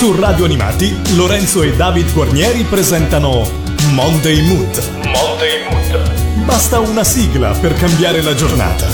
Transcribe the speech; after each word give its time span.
Su 0.00 0.18
Radio 0.18 0.46
Animati, 0.46 0.96
Lorenzo 1.14 1.60
e 1.62 1.76
David 1.76 2.14
Guarnieri 2.14 2.62
presentano 2.62 3.46
Monday 3.92 4.40
Mood. 4.46 4.82
Monday 5.04 5.68
Mood. 5.68 6.44
Basta 6.46 6.78
una 6.78 7.04
sigla 7.04 7.50
per 7.50 7.74
cambiare 7.74 8.22
la 8.22 8.34
giornata. 8.34 8.86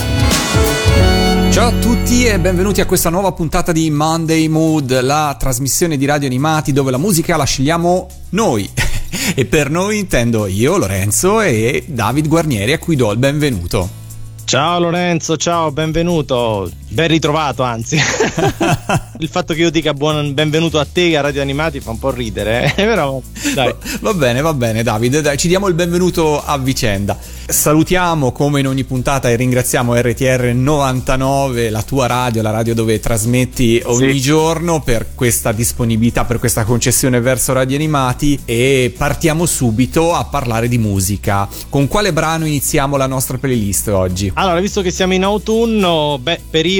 Ciao 1.49 1.67
a 1.69 1.71
tutti 1.79 2.25
e 2.25 2.37
benvenuti 2.41 2.81
a 2.81 2.85
questa 2.85 3.09
nuova 3.09 3.31
puntata 3.31 3.71
di 3.71 3.89
Monday 3.89 4.49
Mood, 4.49 4.99
la 4.99 5.33
trasmissione 5.39 5.95
di 5.95 6.05
Radio 6.05 6.27
Animati 6.27 6.73
dove 6.73 6.91
la 6.91 6.97
musica 6.97 7.37
la 7.37 7.45
scegliamo 7.45 8.09
noi. 8.31 8.69
e 9.33 9.45
per 9.45 9.69
noi 9.69 9.99
intendo 9.99 10.45
io, 10.45 10.75
Lorenzo 10.75 11.39
e 11.39 11.85
David 11.87 12.27
Guarnieri 12.27 12.73
a 12.73 12.79
cui 12.79 12.97
do 12.97 13.13
il 13.13 13.17
benvenuto. 13.17 13.89
Ciao 14.43 14.79
Lorenzo, 14.79 15.37
ciao, 15.37 15.71
benvenuto. 15.71 16.69
Ben 16.89 17.09
ritrovato, 17.09 17.63
anzi. 17.63 17.97
il 19.19 19.27
fatto 19.27 19.53
che 19.53 19.59
io 19.59 19.69
dica 19.69 19.93
buon 19.93 20.33
benvenuto 20.33 20.79
a 20.79 20.87
te 20.89 21.17
a 21.17 21.21
Radio 21.21 21.41
Animati 21.41 21.81
fa 21.81 21.91
un 21.91 21.99
po' 21.99 22.11
ridere, 22.11 22.73
eh? 22.73 22.73
però 22.85 23.21
dai. 23.53 23.73
Va 23.99 24.13
bene, 24.13 24.39
va 24.39 24.53
bene, 24.53 24.83
Davide, 24.83 25.21
dai, 25.21 25.37
ci 25.37 25.49
diamo 25.49 25.67
il 25.67 25.73
benvenuto 25.73 26.41
a 26.41 26.57
vicenda. 26.57 27.17
Salutiamo 27.47 28.31
come 28.31 28.61
in 28.61 28.67
ogni 28.67 28.83
puntata 28.83 29.29
e 29.29 29.35
ringraziamo 29.35 29.99
RTR 29.99 30.53
99, 30.53 31.69
la 31.69 31.81
tua 31.81 32.07
radio, 32.07 32.41
la 32.41 32.51
radio 32.51 32.73
dove 32.73 32.99
trasmetti 32.99 33.81
ogni 33.85 34.13
sì. 34.13 34.21
giorno 34.21 34.81
per 34.81 35.07
questa 35.13 35.51
disponibilità, 35.51 36.25
per 36.25 36.39
questa 36.39 36.63
concessione 36.63 37.19
verso 37.21 37.53
Radio 37.53 37.75
Animati 37.75 38.39
e 38.45 38.93
partiamo 38.97 39.45
subito 39.45 40.13
a 40.13 40.23
parlare 40.25 40.67
di 40.67 40.77
musica. 40.77 41.47
Con 41.69 41.87
quale 41.87 42.13
brano 42.13 42.45
iniziamo 42.45 42.97
la 42.97 43.07
nostra 43.07 43.37
playlist 43.37 43.89
oggi? 43.89 44.31
Allora, 44.35 44.59
visto 44.59 44.81
che 44.81 44.91
siamo 44.91 45.13
in 45.13 45.23
autunno, 45.23 46.19
beh, 46.21 46.41
periodo 46.49 46.76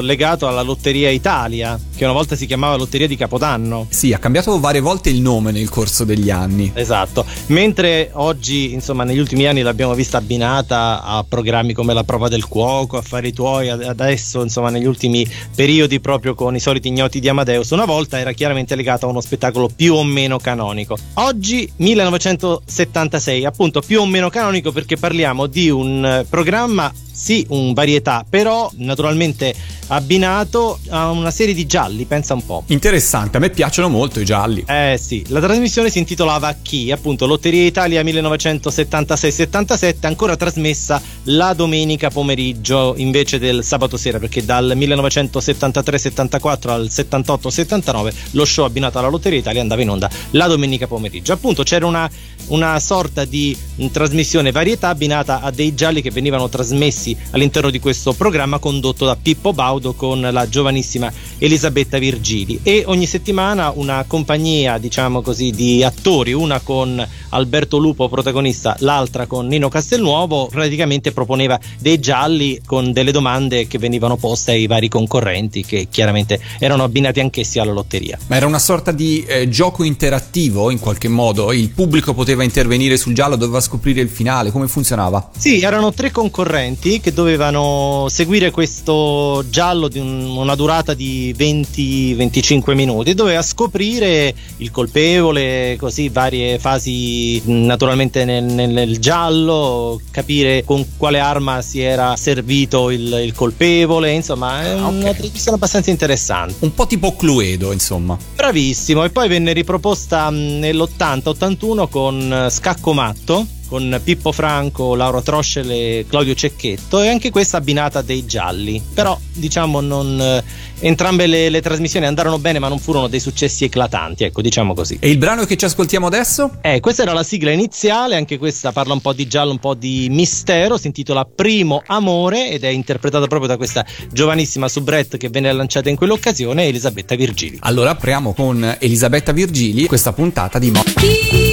legato 0.00 0.46
alla 0.46 0.62
Lotteria 0.62 1.10
Italia, 1.10 1.78
che 1.96 2.04
una 2.04 2.12
volta 2.12 2.36
si 2.36 2.46
chiamava 2.46 2.76
Lotteria 2.76 3.06
di 3.06 3.16
Capodanno. 3.16 3.86
Sì, 3.90 4.12
ha 4.12 4.18
cambiato 4.18 4.58
varie 4.60 4.80
volte 4.80 5.10
il 5.10 5.20
nome 5.20 5.52
nel 5.52 5.68
corso 5.68 6.04
degli 6.04 6.30
anni. 6.30 6.70
Esatto. 6.74 7.24
Mentre 7.46 8.10
oggi, 8.14 8.72
insomma, 8.72 9.04
negli 9.04 9.18
ultimi 9.18 9.46
anni 9.46 9.62
l'abbiamo 9.62 9.94
vista 9.94 10.18
abbinata 10.18 11.02
a 11.02 11.24
programmi 11.28 11.72
come 11.72 11.94
La 11.94 12.04
prova 12.04 12.28
del 12.28 12.46
cuoco, 12.46 12.96
Affari 12.96 13.32
tuoi, 13.32 13.68
adesso, 13.68 14.42
insomma, 14.42 14.70
negli 14.70 14.86
ultimi 14.86 15.26
periodi 15.54 16.00
proprio 16.00 16.34
con 16.34 16.54
i 16.54 16.60
soliti 16.60 16.88
ignoti 16.88 17.20
di 17.20 17.28
Amadeus, 17.28 17.70
una 17.70 17.84
volta 17.84 18.18
era 18.18 18.32
chiaramente 18.32 18.74
legata 18.74 19.06
a 19.06 19.08
uno 19.08 19.20
spettacolo 19.20 19.68
più 19.74 19.94
o 19.94 20.04
meno 20.04 20.38
canonico. 20.38 20.96
Oggi 21.14 21.70
1976, 21.76 23.44
appunto 23.44 23.80
più 23.80 24.00
o 24.00 24.06
meno 24.06 24.28
canonico 24.28 24.72
perché 24.72 24.96
parliamo 24.96 25.46
di 25.46 25.70
un 25.70 26.24
programma 26.28 26.92
sì 27.18 27.44
un 27.48 27.72
varietà, 27.72 28.24
però 28.28 28.70
naturalmente 28.76 29.52
abbinato 29.88 30.78
a 30.90 31.10
una 31.10 31.32
serie 31.32 31.54
di 31.54 31.66
gialli, 31.66 32.04
pensa 32.04 32.34
un 32.34 32.46
po'. 32.46 32.62
Interessante, 32.66 33.38
a 33.38 33.40
me 33.40 33.50
piacciono 33.50 33.88
molto 33.88 34.20
i 34.20 34.24
gialli. 34.24 34.62
Eh 34.66 34.96
sì, 35.02 35.24
la 35.28 35.40
trasmissione 35.40 35.90
si 35.90 35.98
intitolava 35.98 36.54
Chi, 36.62 36.92
appunto 36.92 37.26
Lotteria 37.26 37.64
Italia 37.64 38.02
1976-77, 38.02 40.06
ancora 40.06 40.36
trasmessa 40.36 41.02
la 41.24 41.54
domenica 41.54 42.08
pomeriggio 42.10 42.94
invece 42.96 43.40
del 43.40 43.64
sabato 43.64 43.96
sera, 43.96 44.20
perché 44.20 44.44
dal 44.44 44.74
1973-74 44.76 46.68
al 46.68 46.84
78-79 46.84 48.12
lo 48.32 48.44
show 48.44 48.64
abbinato 48.64 48.98
alla 48.98 49.08
Lotteria 49.08 49.38
Italia 49.40 49.60
andava 49.60 49.82
in 49.82 49.90
onda 49.90 50.08
la 50.30 50.46
domenica 50.46 50.86
pomeriggio. 50.86 51.32
Appunto 51.32 51.64
c'era 51.64 51.86
una, 51.86 52.08
una 52.48 52.78
sorta 52.78 53.24
di 53.24 53.56
trasmissione 53.90 54.52
varietà 54.52 54.88
abbinata 54.88 55.40
a 55.40 55.50
dei 55.50 55.74
gialli 55.74 56.02
che 56.02 56.10
venivano 56.10 56.48
trasmessi 56.48 57.07
presenti 57.08 57.16
all'interno 57.30 57.70
di 57.70 57.78
questo 57.78 58.12
programma 58.12 58.58
condotto 58.58 59.04
da 59.04 59.16
Pippo 59.16 59.52
Baudo 59.52 59.92
con 59.94 60.20
la 60.20 60.48
giovanissima 60.48 61.12
Elisabetta 61.38 61.98
Virgili 61.98 62.60
e 62.62 62.82
ogni 62.86 63.06
settimana 63.06 63.72
una 63.74 64.04
compagnia 64.06 64.78
diciamo 64.78 65.22
così 65.22 65.50
di 65.50 65.84
attori, 65.84 66.32
una 66.32 66.60
con 66.60 67.06
Alberto 67.30 67.78
Lupo 67.78 68.08
protagonista, 68.08 68.76
l'altra 68.80 69.26
con 69.26 69.46
Nino 69.46 69.68
Castelnuovo, 69.68 70.48
praticamente 70.48 71.12
proponeva 71.12 71.58
dei 71.78 72.00
gialli 72.00 72.60
con 72.64 72.92
delle 72.92 73.12
domande 73.12 73.66
che 73.66 73.78
venivano 73.78 74.16
poste 74.16 74.52
ai 74.52 74.66
vari 74.66 74.88
concorrenti 74.88 75.64
che 75.64 75.88
chiaramente 75.90 76.40
erano 76.58 76.82
abbinati 76.82 77.20
anch'essi 77.20 77.58
alla 77.58 77.72
lotteria. 77.72 78.18
Ma 78.26 78.36
era 78.36 78.46
una 78.46 78.58
sorta 78.58 78.90
di 78.90 79.24
eh, 79.24 79.48
gioco 79.48 79.84
interattivo 79.84 80.70
in 80.70 80.78
qualche 80.78 81.08
modo? 81.08 81.52
Il 81.52 81.70
pubblico 81.70 82.14
poteva 82.14 82.42
intervenire 82.42 82.96
sul 82.96 83.14
giallo, 83.14 83.36
doveva 83.36 83.60
scoprire 83.60 84.00
il 84.00 84.08
finale, 84.08 84.50
come 84.50 84.66
funzionava? 84.66 85.30
Sì, 85.36 85.60
erano 85.60 85.92
tre 85.92 86.10
concorrenti 86.10 87.00
che 87.00 87.12
dovevano 87.12 88.06
seguire 88.08 88.50
questo 88.50 89.44
giallo 89.48 89.88
di 89.88 89.98
un, 89.98 90.36
una 90.36 90.54
durata 90.54 90.94
di 90.94 91.27
20-25 91.36 92.74
minuti 92.74 93.14
doveva 93.14 93.42
scoprire 93.42 94.34
il 94.58 94.70
colpevole, 94.70 95.76
così 95.78 96.08
varie 96.08 96.58
fasi 96.58 97.40
naturalmente 97.46 98.24
nel, 98.24 98.44
nel, 98.44 98.70
nel 98.70 98.98
giallo, 98.98 100.00
capire 100.10 100.64
con 100.64 100.84
quale 100.96 101.18
arma 101.18 101.62
si 101.62 101.80
era 101.80 102.16
servito 102.16 102.90
il, 102.90 103.20
il 103.24 103.32
colpevole, 103.34 104.10
insomma 104.12 104.62
è 104.62 104.70
ah, 104.70 104.86
una 104.86 105.14
trasmissione 105.14 105.56
abbastanza 105.56 105.90
interessante. 105.90 106.54
Un 106.60 106.74
po' 106.74 106.86
tipo 106.86 107.14
Cluedo, 107.14 107.72
insomma. 107.72 108.16
Bravissimo, 108.34 109.04
e 109.04 109.10
poi 109.10 109.28
venne 109.28 109.52
riproposta 109.52 110.30
nell'80-81 110.30 111.88
con 111.88 112.46
Scacco 112.50 112.92
Matto 112.92 113.46
con 113.68 114.00
Pippo 114.02 114.32
Franco, 114.32 114.94
Laura 114.94 115.20
Troscel 115.20 115.70
e 115.70 116.06
Claudio 116.08 116.34
Cecchetto 116.34 117.00
e 117.00 117.08
anche 117.08 117.30
questa 117.30 117.58
abbinata 117.58 118.02
dei 118.02 118.24
gialli. 118.24 118.82
Però 118.94 119.18
diciamo 119.32 119.80
non, 119.80 120.20
eh, 120.20 120.42
entrambe 120.80 121.26
le, 121.26 121.48
le, 121.48 121.60
trasmissioni 121.60 122.06
andarono 122.06 122.38
bene 122.38 122.58
ma 122.58 122.68
non 122.68 122.78
furono 122.78 123.08
dei 123.08 123.20
successi 123.20 123.64
eclatanti, 123.64 124.24
ecco 124.24 124.42
diciamo 124.42 124.74
così. 124.74 124.96
E 125.00 125.10
il 125.10 125.18
brano 125.18 125.44
che 125.44 125.56
ci 125.56 125.64
ascoltiamo 125.64 126.06
adesso? 126.06 126.58
Eh, 126.62 126.80
questa 126.80 127.02
era 127.02 127.12
la 127.12 127.22
sigla 127.22 127.50
iniziale, 127.50 128.16
anche 128.16 128.38
questa 128.38 128.72
parla 128.72 128.94
un 128.94 129.00
po' 129.00 129.12
di 129.12 129.26
giallo, 129.26 129.52
un 129.52 129.58
po' 129.58 129.74
di 129.74 130.08
mistero, 130.10 130.76
si 130.76 130.86
intitola 130.86 131.24
Primo 131.24 131.82
Amore 131.86 132.50
ed 132.50 132.64
è 132.64 132.68
interpretata 132.68 133.26
proprio 133.26 133.48
da 133.48 133.56
questa 133.56 133.84
giovanissima 134.10 134.68
soubrette 134.68 135.18
che 135.18 135.28
venne 135.28 135.52
lanciata 135.52 135.88
in 135.88 135.96
quell'occasione, 135.96 136.66
Elisabetta 136.66 137.14
Virgili. 137.14 137.58
Allora 137.60 137.90
apriamo 137.90 138.32
con 138.32 138.76
Elisabetta 138.78 139.32
Virgili 139.32 139.86
questa 139.86 140.12
puntata 140.12 140.58
di 140.58 140.70
Mo. 140.70 141.47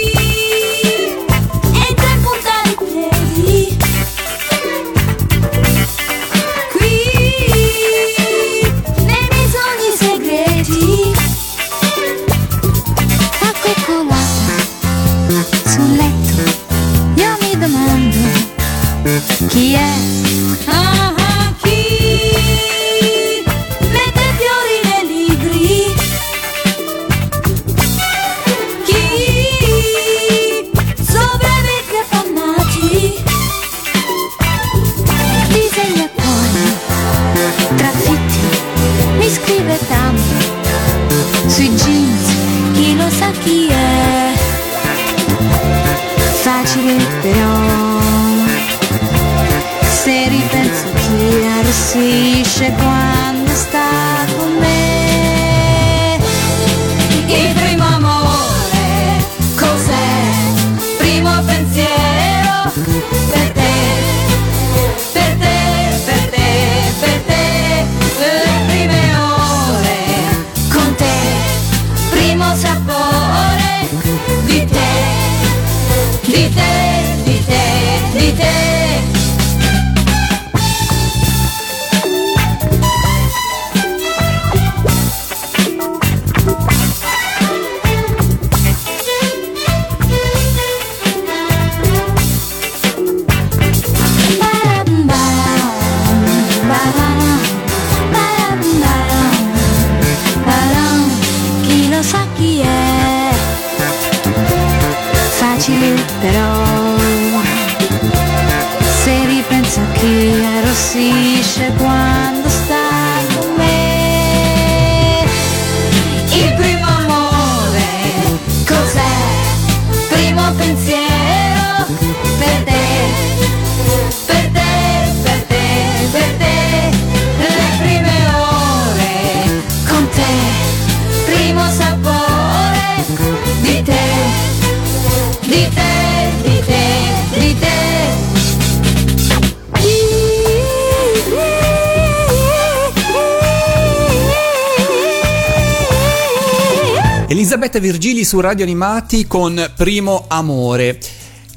Elisabetta 147.56 147.80
Virgili 147.80 148.26
su 148.26 148.42
Radio 148.42 148.66
Animati 148.66 149.28
con 149.28 149.72
Primo 149.78 150.26
Amore. 150.28 151.00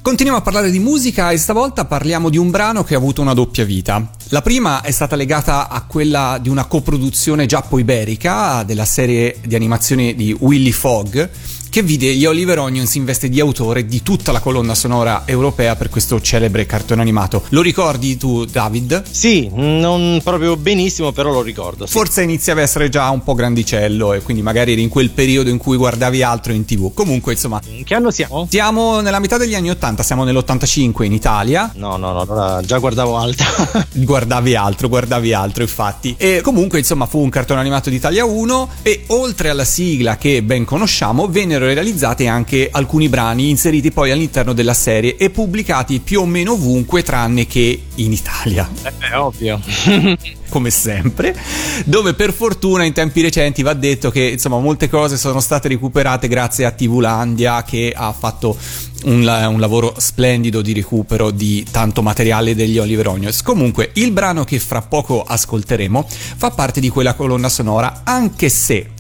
Continuiamo 0.01 0.39
a 0.39 0.45
parlare 0.45 0.71
di 0.71 0.79
musica 0.79 1.33
e 1.33 1.39
stavolta 1.39 1.87
parliamo 1.87 2.31
di 2.31 2.37
un 2.37 2.51
brano 2.51 2.85
che 2.85 2.95
ha 2.95 2.99
avuto 2.99 3.21
una 3.21 3.35
doppia 3.35 3.65
vita. 3.65 4.09
La 4.29 4.41
prima 4.41 4.81
è 4.83 4.93
stata 4.93 5.17
legata 5.17 5.69
a 5.69 5.83
quella 5.83 6.39
di 6.41 6.49
una 6.49 6.67
coproduzione 6.67 7.47
giappo-iberica 7.47 8.63
della 8.63 8.85
serie 8.85 9.39
di 9.45 9.57
animazione 9.57 10.15
di 10.15 10.33
Willy 10.39 10.71
Fogg 10.71 11.29
che 11.71 11.83
vide 11.83 12.15
gli 12.15 12.25
Oliver 12.25 12.59
Onions 12.59 12.95
in 12.95 13.05
veste 13.05 13.29
di 13.29 13.41
autore 13.41 13.87
di 13.87 14.03
tutta 14.03 14.33
la 14.33 14.41
colonna 14.41 14.75
sonora 14.75 15.23
europea 15.27 15.77
per 15.77 15.89
questo 15.89 16.21
celebre 16.21 16.67
cartone 16.67 17.01
animato. 17.01 17.43
Lo 17.51 17.63
ricordi 17.63 18.17
tu, 18.17 18.45
David? 18.45 19.03
Sì, 19.11 19.49
non 19.53 20.21
proprio 20.23 20.57
benissimo, 20.57 21.13
però 21.13 21.31
lo 21.31 21.43
ricordo. 21.43 21.87
Sì. 21.87 21.93
Forse 21.93 22.23
iniziava 22.23 22.61
a 22.61 22.65
essere 22.65 22.89
già 22.89 23.09
un 23.11 23.23
po' 23.23 23.35
grandicello 23.35 24.13
e 24.13 24.21
quindi 24.23 24.43
magari 24.43 24.73
eri 24.73 24.83
in 24.83 24.89
quel 24.89 25.11
periodo 25.11 25.51
in 25.51 25.59
cui 25.59 25.77
guardavi 25.77 26.23
altro 26.23 26.53
in 26.53 26.65
tv. 26.65 26.93
Comunque, 26.95 27.33
insomma, 27.33 27.61
In 27.69 27.85
che 27.85 27.95
anno 27.95 28.11
siamo? 28.11 28.47
siamo 28.51 29.01
nella 29.01 29.19
metà 29.19 29.37
degli 29.37 29.55
anni 29.55 29.71
80, 29.71 30.03
siamo 30.03 30.25
nell'85 30.25 31.05
in 31.05 31.13
Italia. 31.13 31.71
No, 31.75 31.97
no, 31.97 32.13
no, 32.13 32.21
allora 32.21 32.61
già 32.63 32.79
guardavo 32.79 33.17
alta. 33.17 33.45
Guardavi 33.93 34.55
altro, 34.55 34.89
guardavi 34.89 35.33
altro, 35.33 35.63
infatti. 35.63 36.15
E 36.17 36.41
comunque, 36.43 36.79
insomma, 36.79 37.07
fu 37.07 37.19
un 37.21 37.29
cartone 37.31 37.61
animato 37.61 37.91
di 37.91 37.97
Italia 37.97 38.25
1 38.25 38.69
e 38.83 39.05
oltre 39.09 39.51
alla 39.51 39.65
sigla 39.65 40.17
che 40.17 40.43
ben 40.43 40.65
conosciamo, 40.65 41.27
vennero 41.29 41.58
realizzati 41.67 42.27
anche 42.27 42.69
alcuni 42.71 43.09
brani 43.09 43.51
inseriti 43.51 43.91
poi 43.91 44.11
all'interno 44.11 44.53
della 44.53 44.75
serie 44.75 45.17
e 45.17 45.31
pubblicati 45.31 46.01
più 46.01 46.21
o 46.21 46.27
meno 46.27 46.53
ovunque 46.53 47.03
tranne 47.03 47.47
che 47.47 47.83
in 47.97 48.13
Italia. 48.13 48.69
È 48.83 49.17
ovvio. 49.17 49.61
come 50.49 50.71
sempre, 50.71 51.37
dove 51.85 52.15
per 52.15 52.33
fortuna 52.33 52.85
in 52.85 52.93
tempi 52.93 53.21
recenti 53.21 53.63
va 53.63 53.75
detto 53.75 54.11
che 54.11 54.23
insomma 54.23 54.59
molte 54.59 54.89
cose 54.89 55.19
sono 55.19 55.41
state 55.41 55.69
recuperate 55.69 56.27
grazie 56.27 56.65
a 56.65 56.71
TV 56.71 57.01
Landia 57.01 57.63
che 57.65 57.93
ha 57.95 58.13
fatto 58.13 58.57
un, 59.05 59.21
un 59.21 59.61
lavoro 59.61 59.95
splendido 59.99 60.63
di 60.63 60.73
recupero 60.73 61.31
di 61.31 61.65
tanto 61.71 62.03
materiale 62.03 62.55
degli 62.55 62.79
Oliver 62.79 63.09
Onions. 63.09 63.43
Comunque, 63.43 63.91
il 63.95 64.11
brano 64.11 64.45
che 64.45 64.59
fra 64.59 64.83
poco 64.83 65.23
ascolteremo 65.23 66.07
fa 66.09 66.51
parte 66.51 66.81
di 66.81 66.89
quella 66.89 67.15
colonna 67.15 67.49
sonora, 67.49 68.01
anche 68.05 68.49
se 68.49 68.91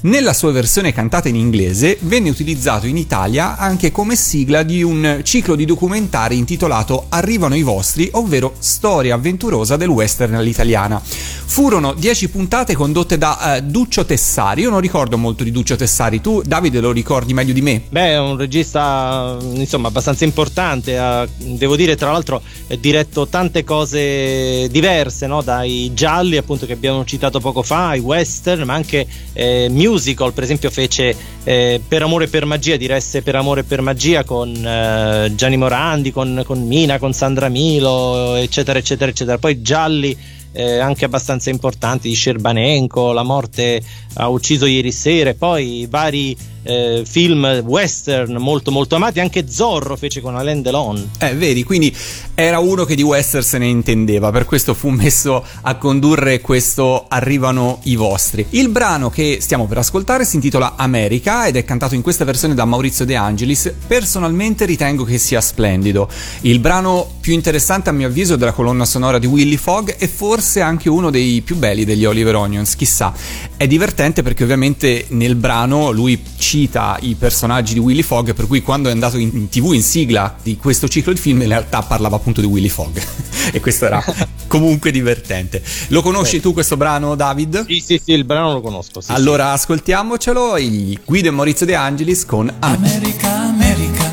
nella 0.00 0.32
sua 0.32 0.52
versione 0.52 0.92
cantata 0.92 1.28
in 1.28 1.34
inglese 1.34 1.98
venne 2.02 2.30
utilizzato 2.30 2.86
in 2.86 2.96
Italia 2.96 3.56
anche 3.56 3.90
come 3.90 4.14
sigla 4.14 4.62
di 4.62 4.82
un 4.82 5.20
ciclo 5.24 5.56
di 5.56 5.64
documentari 5.64 6.36
intitolato 6.38 7.06
Arrivano 7.08 7.56
i 7.56 7.62
vostri, 7.62 8.08
ovvero 8.12 8.54
storia 8.58 9.14
avventurosa 9.14 9.76
del 9.76 9.88
western 9.88 10.34
all'italiana. 10.34 11.02
Furono 11.02 11.94
10 11.94 12.28
puntate 12.28 12.74
condotte 12.74 13.18
da 13.18 13.56
eh, 13.56 13.62
Duccio 13.62 14.04
Tessari. 14.04 14.62
Io 14.62 14.70
non 14.70 14.80
ricordo 14.80 15.16
molto 15.18 15.42
di 15.42 15.50
Duccio 15.50 15.74
Tessari, 15.74 16.20
tu 16.20 16.42
Davide 16.44 16.80
lo 16.80 16.92
ricordi 16.92 17.34
meglio 17.34 17.52
di 17.52 17.62
me? 17.62 17.82
Beh, 17.88 18.10
è 18.10 18.18
un 18.20 18.36
regista 18.36 19.36
insomma 19.40 19.88
abbastanza 19.88 20.24
importante. 20.24 20.96
ha- 20.98 21.26
devo 21.36 21.74
dire, 21.74 21.96
tra 21.96 22.12
l'altro, 22.12 22.40
ha 22.68 22.76
diretto 22.76 23.26
tante 23.26 23.64
cose 23.64 24.68
diverse, 24.70 25.26
no? 25.26 25.42
dai 25.42 25.90
gialli, 25.94 26.36
appunto, 26.36 26.66
che 26.66 26.74
abbiamo 26.74 27.04
citato 27.04 27.40
poco 27.40 27.62
fa, 27.62 27.88
ai 27.88 28.00
western, 28.00 28.62
ma 28.62 28.74
anche 28.74 29.06
eh, 29.32 29.68
musical. 29.88 30.32
Per 30.32 30.44
esempio, 30.44 30.70
fece 30.70 31.16
eh, 31.44 31.80
Per 31.86 32.02
amore 32.02 32.24
e 32.24 32.28
per 32.28 32.44
magia, 32.44 32.76
diresse 32.76 33.22
Per 33.22 33.34
amore 33.34 33.60
e 33.60 33.64
per 33.64 33.80
magia 33.80 34.24
con 34.24 34.54
eh, 34.54 35.32
Gianni 35.34 35.56
Morandi, 35.56 36.12
con, 36.12 36.42
con 36.44 36.66
Mina, 36.66 36.98
con 36.98 37.12
Sandra 37.12 37.48
Milo, 37.48 38.34
eccetera, 38.36 38.78
eccetera, 38.78 39.10
eccetera. 39.10 39.38
Poi 39.38 39.62
gialli. 39.62 40.16
eh, 40.52 40.78
anche 40.78 41.04
abbastanza 41.04 41.50
importanti 41.50 42.08
di 42.08 42.14
Scerbanenko, 42.14 43.12
La 43.12 43.22
morte 43.22 43.80
ha 44.14 44.28
ucciso 44.28 44.66
ieri 44.66 44.90
sera, 44.90 45.34
poi 45.34 45.86
vari 45.88 46.36
eh, 46.68 47.02
film 47.06 47.62
western 47.64 48.34
molto 48.34 48.70
molto 48.70 48.96
amati, 48.96 49.20
anche 49.20 49.48
Zorro 49.48 49.96
fece 49.96 50.20
con 50.20 50.36
Alain 50.36 50.60
Delon. 50.60 51.12
Eh, 51.18 51.34
vedi, 51.34 51.64
quindi 51.64 51.94
era 52.34 52.58
uno 52.58 52.84
che 52.84 52.94
di 52.94 53.02
western 53.02 53.42
se 53.42 53.56
ne 53.56 53.66
intendeva, 53.66 54.30
per 54.30 54.44
questo 54.44 54.74
fu 54.74 54.90
messo 54.90 55.42
a 55.62 55.76
condurre 55.76 56.40
questo 56.40 57.06
Arrivano 57.08 57.80
i 57.84 57.96
vostri. 57.96 58.46
Il 58.50 58.68
brano 58.68 59.08
che 59.08 59.38
stiamo 59.40 59.66
per 59.66 59.78
ascoltare 59.78 60.26
si 60.26 60.36
intitola 60.36 60.74
America 60.76 61.46
ed 61.46 61.56
è 61.56 61.64
cantato 61.64 61.94
in 61.94 62.02
questa 62.02 62.24
versione 62.24 62.54
da 62.54 62.66
Maurizio 62.66 63.06
De 63.06 63.16
Angelis. 63.16 63.72
Personalmente 63.86 64.66
ritengo 64.66 65.04
che 65.04 65.16
sia 65.16 65.40
splendido. 65.40 66.08
Il 66.42 66.58
brano 66.58 67.14
più 67.20 67.32
interessante 67.32 67.88
a 67.88 67.92
mio 67.92 68.08
avviso 68.08 68.36
della 68.36 68.52
colonna 68.52 68.84
sonora 68.84 69.18
di 69.18 69.26
Willy 69.26 69.56
Fogg 69.56 69.94
e 69.98 70.06
forse 70.06 70.60
anche 70.60 70.90
uno 70.90 71.10
dei 71.10 71.40
più 71.40 71.56
belli 71.56 71.84
degli 71.84 72.04
Oliver 72.04 72.34
Onions, 72.34 72.76
chissà. 72.76 73.12
È 73.56 73.66
divertente 73.66 74.22
perché 74.22 74.44
ovviamente 74.44 75.06
nel 75.08 75.34
brano 75.34 75.90
lui 75.90 76.20
cita 76.58 76.98
i 77.02 77.14
personaggi 77.14 77.74
di 77.74 77.78
Willy 77.78 78.02
Fogg, 78.02 78.32
per 78.32 78.48
cui 78.48 78.62
quando 78.62 78.88
è 78.88 78.92
andato 78.92 79.16
in, 79.16 79.30
in 79.32 79.48
tv 79.48 79.74
in 79.74 79.82
sigla 79.82 80.34
di 80.42 80.56
questo 80.56 80.88
ciclo 80.88 81.12
di 81.12 81.20
film 81.20 81.40
in 81.42 81.48
realtà 81.48 81.82
parlava 81.82 82.16
appunto 82.16 82.40
di 82.40 82.48
Willy 82.48 82.68
Fogg 82.68 83.00
e 83.52 83.60
questo 83.60 83.84
era 83.86 84.02
comunque 84.48 84.90
divertente. 84.90 85.62
Lo 85.88 86.02
conosci 86.02 86.40
tu 86.40 86.52
questo 86.52 86.76
brano 86.76 87.14
David? 87.14 87.64
Sì, 87.64 87.80
sì, 87.80 88.00
sì, 88.02 88.12
il 88.12 88.24
brano 88.24 88.54
lo 88.54 88.60
conosco. 88.60 89.00
sì, 89.00 89.12
Allora 89.12 89.52
ascoltiamocelo, 89.52 90.58
il 90.58 90.98
Guido 91.04 91.28
e 91.28 91.30
Maurizio 91.30 91.64
De 91.64 91.76
Angelis 91.76 92.24
con 92.24 92.52
America. 92.58 92.96
America, 92.96 93.32
America, 93.34 94.12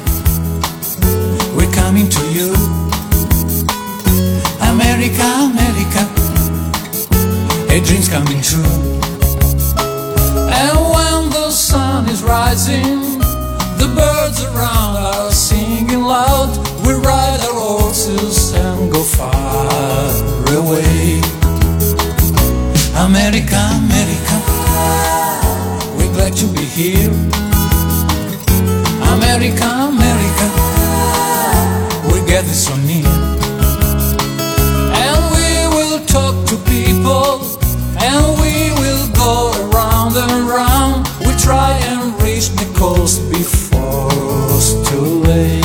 we're 1.55 1.71
coming 1.73 2.07
to 2.07 2.21
you. 2.29 2.53
America, 4.59 5.23
America, 5.23 6.07
a 7.69 7.79
dream's 7.79 8.07
coming 8.07 8.41
true. 8.41 8.84
Rising, 12.25 13.19
the 13.77 13.87
birds 13.95 14.43
around 14.43 14.97
are 14.97 15.31
singing 15.31 16.01
loud. 16.01 16.57
We 16.85 16.93
ride 16.93 17.39
our 17.47 17.53
horses 17.53 18.53
and 18.53 18.91
go 18.91 19.03
far 19.03 20.09
away. 20.57 21.21
America, 22.97 23.59
America, 23.83 24.35
we're 25.97 26.13
glad 26.13 26.33
to 26.41 26.47
be 26.47 26.65
here. 26.65 27.11
America, 29.13 29.67
America, 29.93 30.47
we're 32.09 32.25
getting 32.25 32.53
so 32.53 32.75
near. 32.77 33.04
away. 45.25 45.64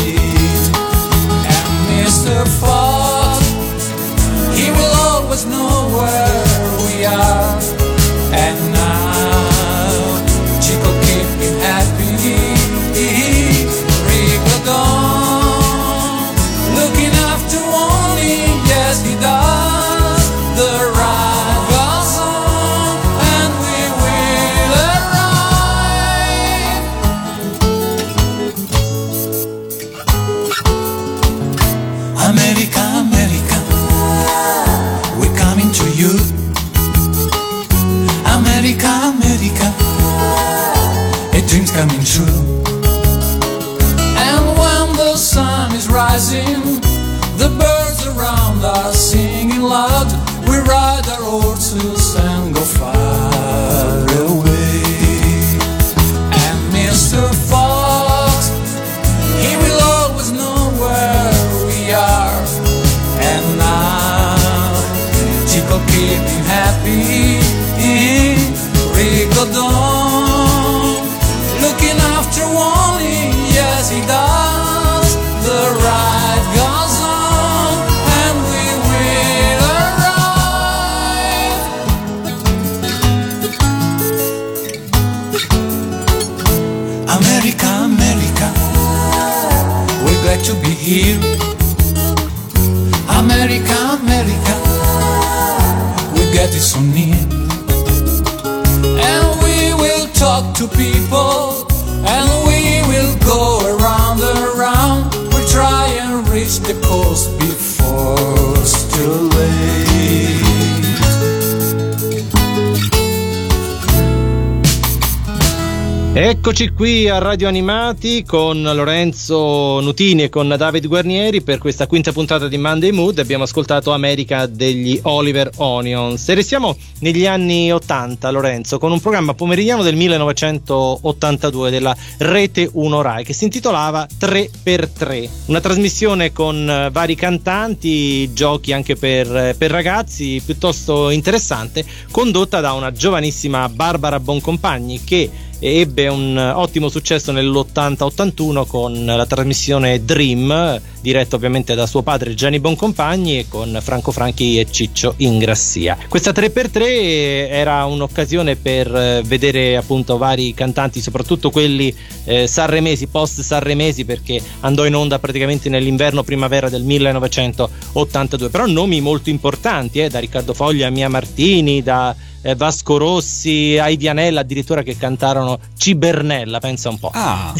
Eccoci 116.22 116.68
qui 116.72 117.08
a 117.08 117.16
Radio 117.16 117.48
Animati 117.48 118.24
con 118.24 118.60
Lorenzo 118.62 119.80
Nutini 119.80 120.24
e 120.24 120.28
con 120.28 120.54
David 120.54 120.86
Guarnieri 120.86 121.40
per 121.40 121.56
questa 121.56 121.86
quinta 121.86 122.12
puntata 122.12 122.46
di 122.46 122.58
Monday 122.58 122.90
Mood. 122.90 123.20
Abbiamo 123.20 123.44
ascoltato 123.44 123.90
America 123.92 124.44
degli 124.44 125.00
Oliver 125.04 125.50
Onions 125.56 126.28
e 126.28 126.34
restiamo 126.34 126.76
negli 126.98 127.26
anni 127.26 127.72
80, 127.72 128.30
Lorenzo, 128.32 128.78
con 128.78 128.92
un 128.92 129.00
programma 129.00 129.32
pomeridiano 129.32 129.82
del 129.82 129.96
1982 129.96 131.70
della 131.70 131.96
Rete 132.18 132.68
1 132.70 133.00
Rai 133.00 133.24
che 133.24 133.32
si 133.32 133.44
intitolava 133.44 134.06
3x3, 134.06 135.28
una 135.46 135.60
trasmissione 135.62 136.32
con 136.32 136.68
eh, 136.68 136.90
vari 136.90 137.14
cantanti, 137.14 138.30
giochi 138.34 138.74
anche 138.74 138.94
per, 138.94 139.34
eh, 139.34 139.54
per 139.56 139.70
ragazzi, 139.70 140.42
piuttosto 140.44 141.08
interessante, 141.08 141.82
condotta 142.10 142.60
da 142.60 142.74
una 142.74 142.92
giovanissima 142.92 143.70
Barbara 143.70 144.20
Boncompagni 144.20 145.02
che 145.02 145.48
ebbe 145.60 146.08
un 146.08 146.36
ottimo 146.36 146.88
successo 146.88 147.32
nell'80-81 147.32 148.66
con 148.66 149.04
la 149.04 149.26
trasmissione 149.26 150.04
Dream, 150.04 150.80
diretta 151.02 151.36
ovviamente 151.36 151.74
da 151.74 151.86
suo 151.86 152.02
padre 152.02 152.34
Gianni 152.34 152.60
Boncompagni 152.60 153.38
e 153.38 153.46
con 153.48 153.78
Franco 153.82 154.10
Franchi 154.10 154.58
e 154.58 154.66
Ciccio 154.70 155.14
Ingrassia. 155.18 155.98
Questa 156.08 156.30
3x3 156.30 156.80
era 156.82 157.84
un'occasione 157.84 158.56
per 158.56 158.94
eh, 158.94 159.22
vedere 159.24 159.76
appunto 159.76 160.16
vari 160.16 160.54
cantanti, 160.54 161.00
soprattutto 161.00 161.50
quelli 161.50 161.94
eh, 162.24 162.46
sanremesi, 162.46 163.06
post 163.06 163.42
sanremesi 163.42 164.04
perché 164.04 164.40
andò 164.60 164.86
in 164.86 164.94
onda 164.94 165.18
praticamente 165.18 165.68
nell'inverno 165.68 166.22
primavera 166.22 166.68
del 166.68 166.82
1982, 166.82 168.48
però 168.48 168.66
nomi 168.66 169.00
molto 169.00 169.30
importanti, 169.30 170.00
eh, 170.00 170.08
da 170.08 170.18
Riccardo 170.18 170.54
Foglia 170.54 170.86
a 170.86 170.90
Mia 170.90 171.08
Martini, 171.08 171.82
da 171.82 172.14
eh, 172.42 172.54
Vasco 172.54 172.96
Rossi, 172.96 173.76
Heidi 173.76 174.08
Anella 174.08 174.40
addirittura 174.40 174.82
che 174.82 174.96
cantarono 174.96 175.58
Cibernella, 175.76 176.58
pensa 176.58 176.88
un 176.88 176.98
po'. 176.98 177.10
Ah, 177.12 177.52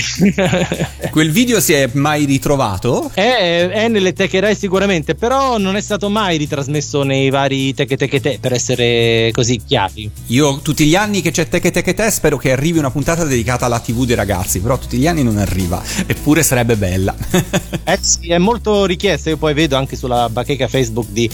quel 1.10 1.30
video 1.30 1.60
si 1.60 1.72
è 1.72 1.88
mai 1.92 2.24
ritrovato? 2.24 3.10
È, 3.12 3.68
è 3.70 3.88
nelle 3.88 4.12
Teche 4.12 4.40
Rai 4.40 4.54
sicuramente, 4.54 5.14
però 5.14 5.58
non 5.58 5.76
è 5.76 5.80
stato 5.80 6.08
mai 6.08 6.36
ritrasmesso 6.36 7.02
nei 7.02 7.30
vari 7.30 7.74
Teche 7.74 7.96
Teche 7.96 8.20
Te, 8.20 8.38
per 8.40 8.52
essere 8.52 9.30
così 9.32 9.60
chiari. 9.66 10.10
Io 10.26 10.60
tutti 10.60 10.84
gli 10.86 10.94
anni 10.94 11.20
che 11.20 11.30
c'è 11.30 11.48
Teche 11.48 11.70
Teche 11.70 11.94
Te 11.94 12.10
spero 12.10 12.36
che 12.36 12.52
arrivi 12.52 12.78
una 12.78 12.90
puntata 12.90 13.24
dedicata 13.24 13.66
alla 13.66 13.80
TV 13.80 14.04
dei 14.04 14.16
ragazzi, 14.16 14.60
però 14.60 14.78
tutti 14.78 14.96
gli 14.96 15.06
anni 15.06 15.22
non 15.22 15.38
arriva, 15.38 15.82
eppure 16.06 16.42
sarebbe 16.42 16.76
bella. 16.76 17.14
Eh 17.82 17.98
sì, 18.00 18.30
è 18.30 18.38
molto 18.38 18.84
richiesta, 18.84 19.30
io 19.30 19.36
poi 19.36 19.52
vedo 19.52 19.76
anche 19.76 19.96
sulla 19.96 20.28
bacheca 20.28 20.68
Facebook 20.68 21.08
di, 21.10 21.28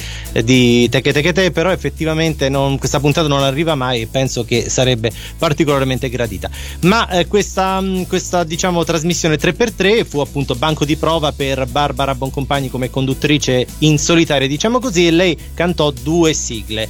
di 0.44 0.88
Teche 0.88 1.12
Teche 1.12 1.32
Te, 1.32 1.50
però 1.50 1.70
effettivamente 1.70 2.48
non- 2.48 2.78
questa 2.78 2.98
puntata 3.00 3.28
non 3.28 3.35
arriva 3.42 3.74
mai 3.74 4.02
e 4.02 4.06
penso 4.06 4.44
che 4.44 4.68
sarebbe 4.68 5.10
particolarmente 5.38 6.08
gradita. 6.08 6.50
Ma 6.80 7.08
eh, 7.08 7.26
questa, 7.26 7.80
mh, 7.80 8.06
questa 8.06 8.44
diciamo 8.44 8.84
trasmissione 8.84 9.36
3x3 9.36 10.04
fu 10.04 10.20
appunto 10.20 10.54
banco 10.54 10.84
di 10.84 10.96
prova 10.96 11.32
per 11.32 11.66
Barbara 11.66 12.14
Boncompagni 12.14 12.70
come 12.70 12.90
conduttrice 12.90 13.66
in 13.78 13.98
solitaria, 13.98 14.48
diciamo 14.48 14.78
così, 14.78 15.06
e 15.06 15.10
lei 15.10 15.38
cantò 15.54 15.90
due 15.90 16.32
sigle. 16.32 16.88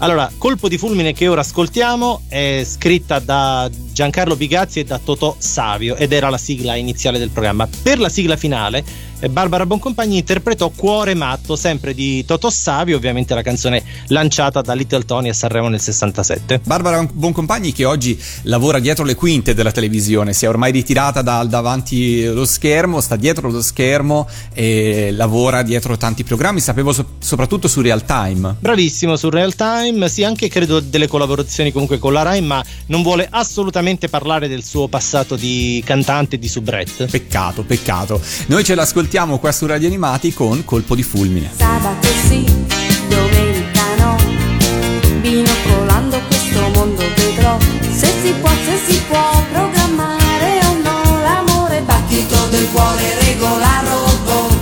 Allora, 0.00 0.30
Colpo 0.38 0.68
di 0.68 0.78
fulmine 0.78 1.12
che 1.12 1.26
ora 1.26 1.40
ascoltiamo 1.40 2.22
è 2.28 2.62
scritta 2.64 3.18
da 3.18 3.68
Giancarlo 3.92 4.36
Bigazzi 4.36 4.78
e 4.78 4.84
da 4.84 5.00
Totò 5.02 5.34
Savio 5.38 5.96
ed 5.96 6.12
era 6.12 6.28
la 6.28 6.38
sigla 6.38 6.76
iniziale 6.76 7.18
del 7.18 7.30
programma. 7.30 7.68
Per 7.82 7.98
la 7.98 8.08
sigla 8.08 8.36
finale, 8.36 8.84
Barbara 9.26 9.66
Boncompagni 9.66 10.18
interpretò 10.18 10.68
Cuore 10.68 11.14
matto, 11.14 11.56
sempre 11.56 11.92
di 11.92 12.24
Totò 12.24 12.48
Savio, 12.50 12.96
ovviamente 12.96 13.34
la 13.34 13.42
canzone 13.42 13.82
lanciata 14.08 14.60
da 14.60 14.74
Little 14.74 15.04
Tony 15.04 15.28
a 15.28 15.32
Sanremo 15.32 15.68
nel 15.68 15.80
67. 15.80 16.60
Barbara 16.64 17.04
Boncompagni 17.04 17.72
che 17.72 17.84
oggi 17.84 18.16
lavora 18.42 18.78
dietro 18.78 19.04
le 19.04 19.16
quinte 19.16 19.54
della 19.54 19.72
televisione, 19.72 20.32
si 20.32 20.44
è 20.44 20.48
ormai 20.48 20.70
ritirata 20.70 21.22
da 21.22 21.42
davanti 21.44 22.24
lo 22.26 22.44
schermo, 22.44 23.00
sta 23.00 23.16
dietro 23.16 23.50
lo 23.50 23.60
schermo 23.60 24.28
e 24.54 25.10
lavora 25.12 25.62
dietro 25.62 25.96
tanti 25.96 26.22
programmi, 26.22 26.60
sapevo 26.60 26.92
so- 26.92 27.16
soprattutto 27.18 27.66
su 27.66 27.80
Real 27.80 28.04
Time. 28.04 28.54
Bravissimo 28.60 29.16
su 29.16 29.30
Real 29.30 29.56
Time, 29.56 30.08
sì, 30.08 30.22
anche 30.22 30.48
credo 30.48 30.78
delle 30.78 31.08
collaborazioni 31.08 31.72
comunque 31.72 31.98
con 31.98 32.12
la 32.12 32.22
Rai, 32.22 32.40
ma 32.40 32.64
non 32.86 33.02
vuole 33.02 33.26
assolutamente 33.28 34.08
parlare 34.08 34.46
del 34.46 34.62
suo 34.62 34.86
passato 34.86 35.34
di 35.34 35.82
cantante 35.84 36.38
di 36.38 36.46
soubrette. 36.46 37.06
Peccato, 37.06 37.64
peccato. 37.64 38.20
Noi 38.46 38.62
ce 38.62 38.76
l'ascoltiamo 38.76 39.06
qua 39.38 39.52
su 39.52 39.64
Radio 39.64 39.88
Animati 39.88 40.34
con 40.34 40.64
Colpo 40.66 40.94
di 40.94 41.02
fulmine. 41.02 41.50
Sabato 41.56 42.08
sì, 42.28 42.44
domenica 43.08 43.82
no, 43.98 44.16
binocolando 45.20 46.20
questo 46.26 46.60
mondo 46.74 47.02
vedrò 47.16 47.56
se 47.90 48.06
si 48.22 48.32
può, 48.38 48.50
se 48.50 48.78
si 48.86 49.00
può 49.08 49.42
programmare 49.50 50.60
o 50.66 50.74
no. 50.82 51.20
L'amore 51.22 51.80
battito 51.82 52.36
del 52.50 52.68
cuore 52.70 53.14
regola 53.20 53.82
robot, 53.88 54.56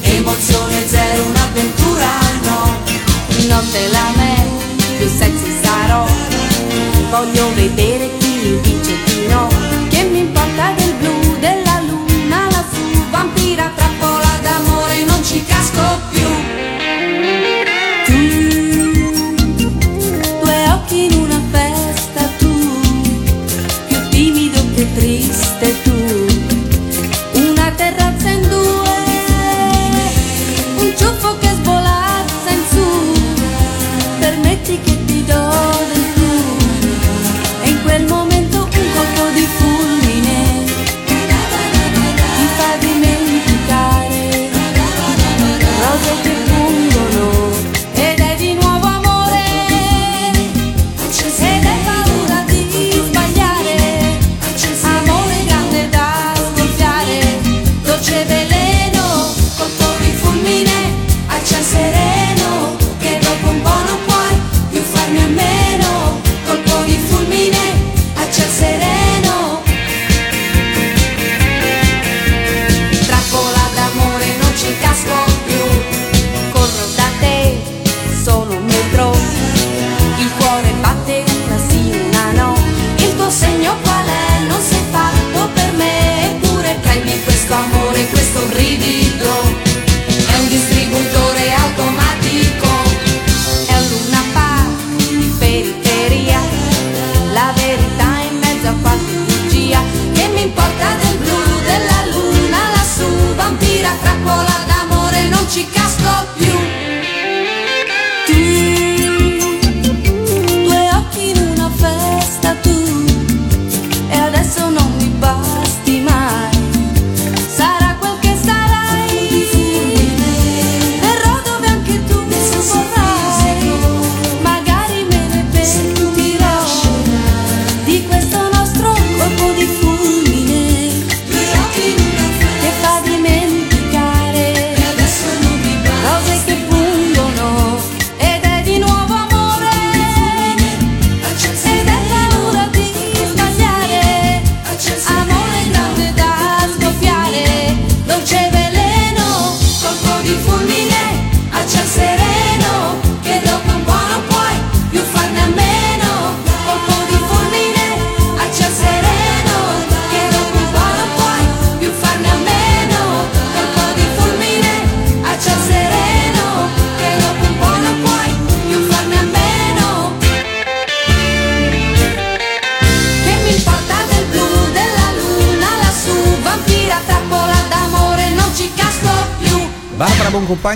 emozione 0.00 0.86
zero, 0.88 1.22
un'avventura 1.22 2.08
no, 2.42 2.76
notte 3.46 3.88
la 3.90 4.12
me, 4.16 4.44
più 4.98 5.08
sexy 5.08 5.52
sarò, 5.62 6.04
voglio 7.10 7.54
vedere 7.54 8.10
chi 8.17 8.17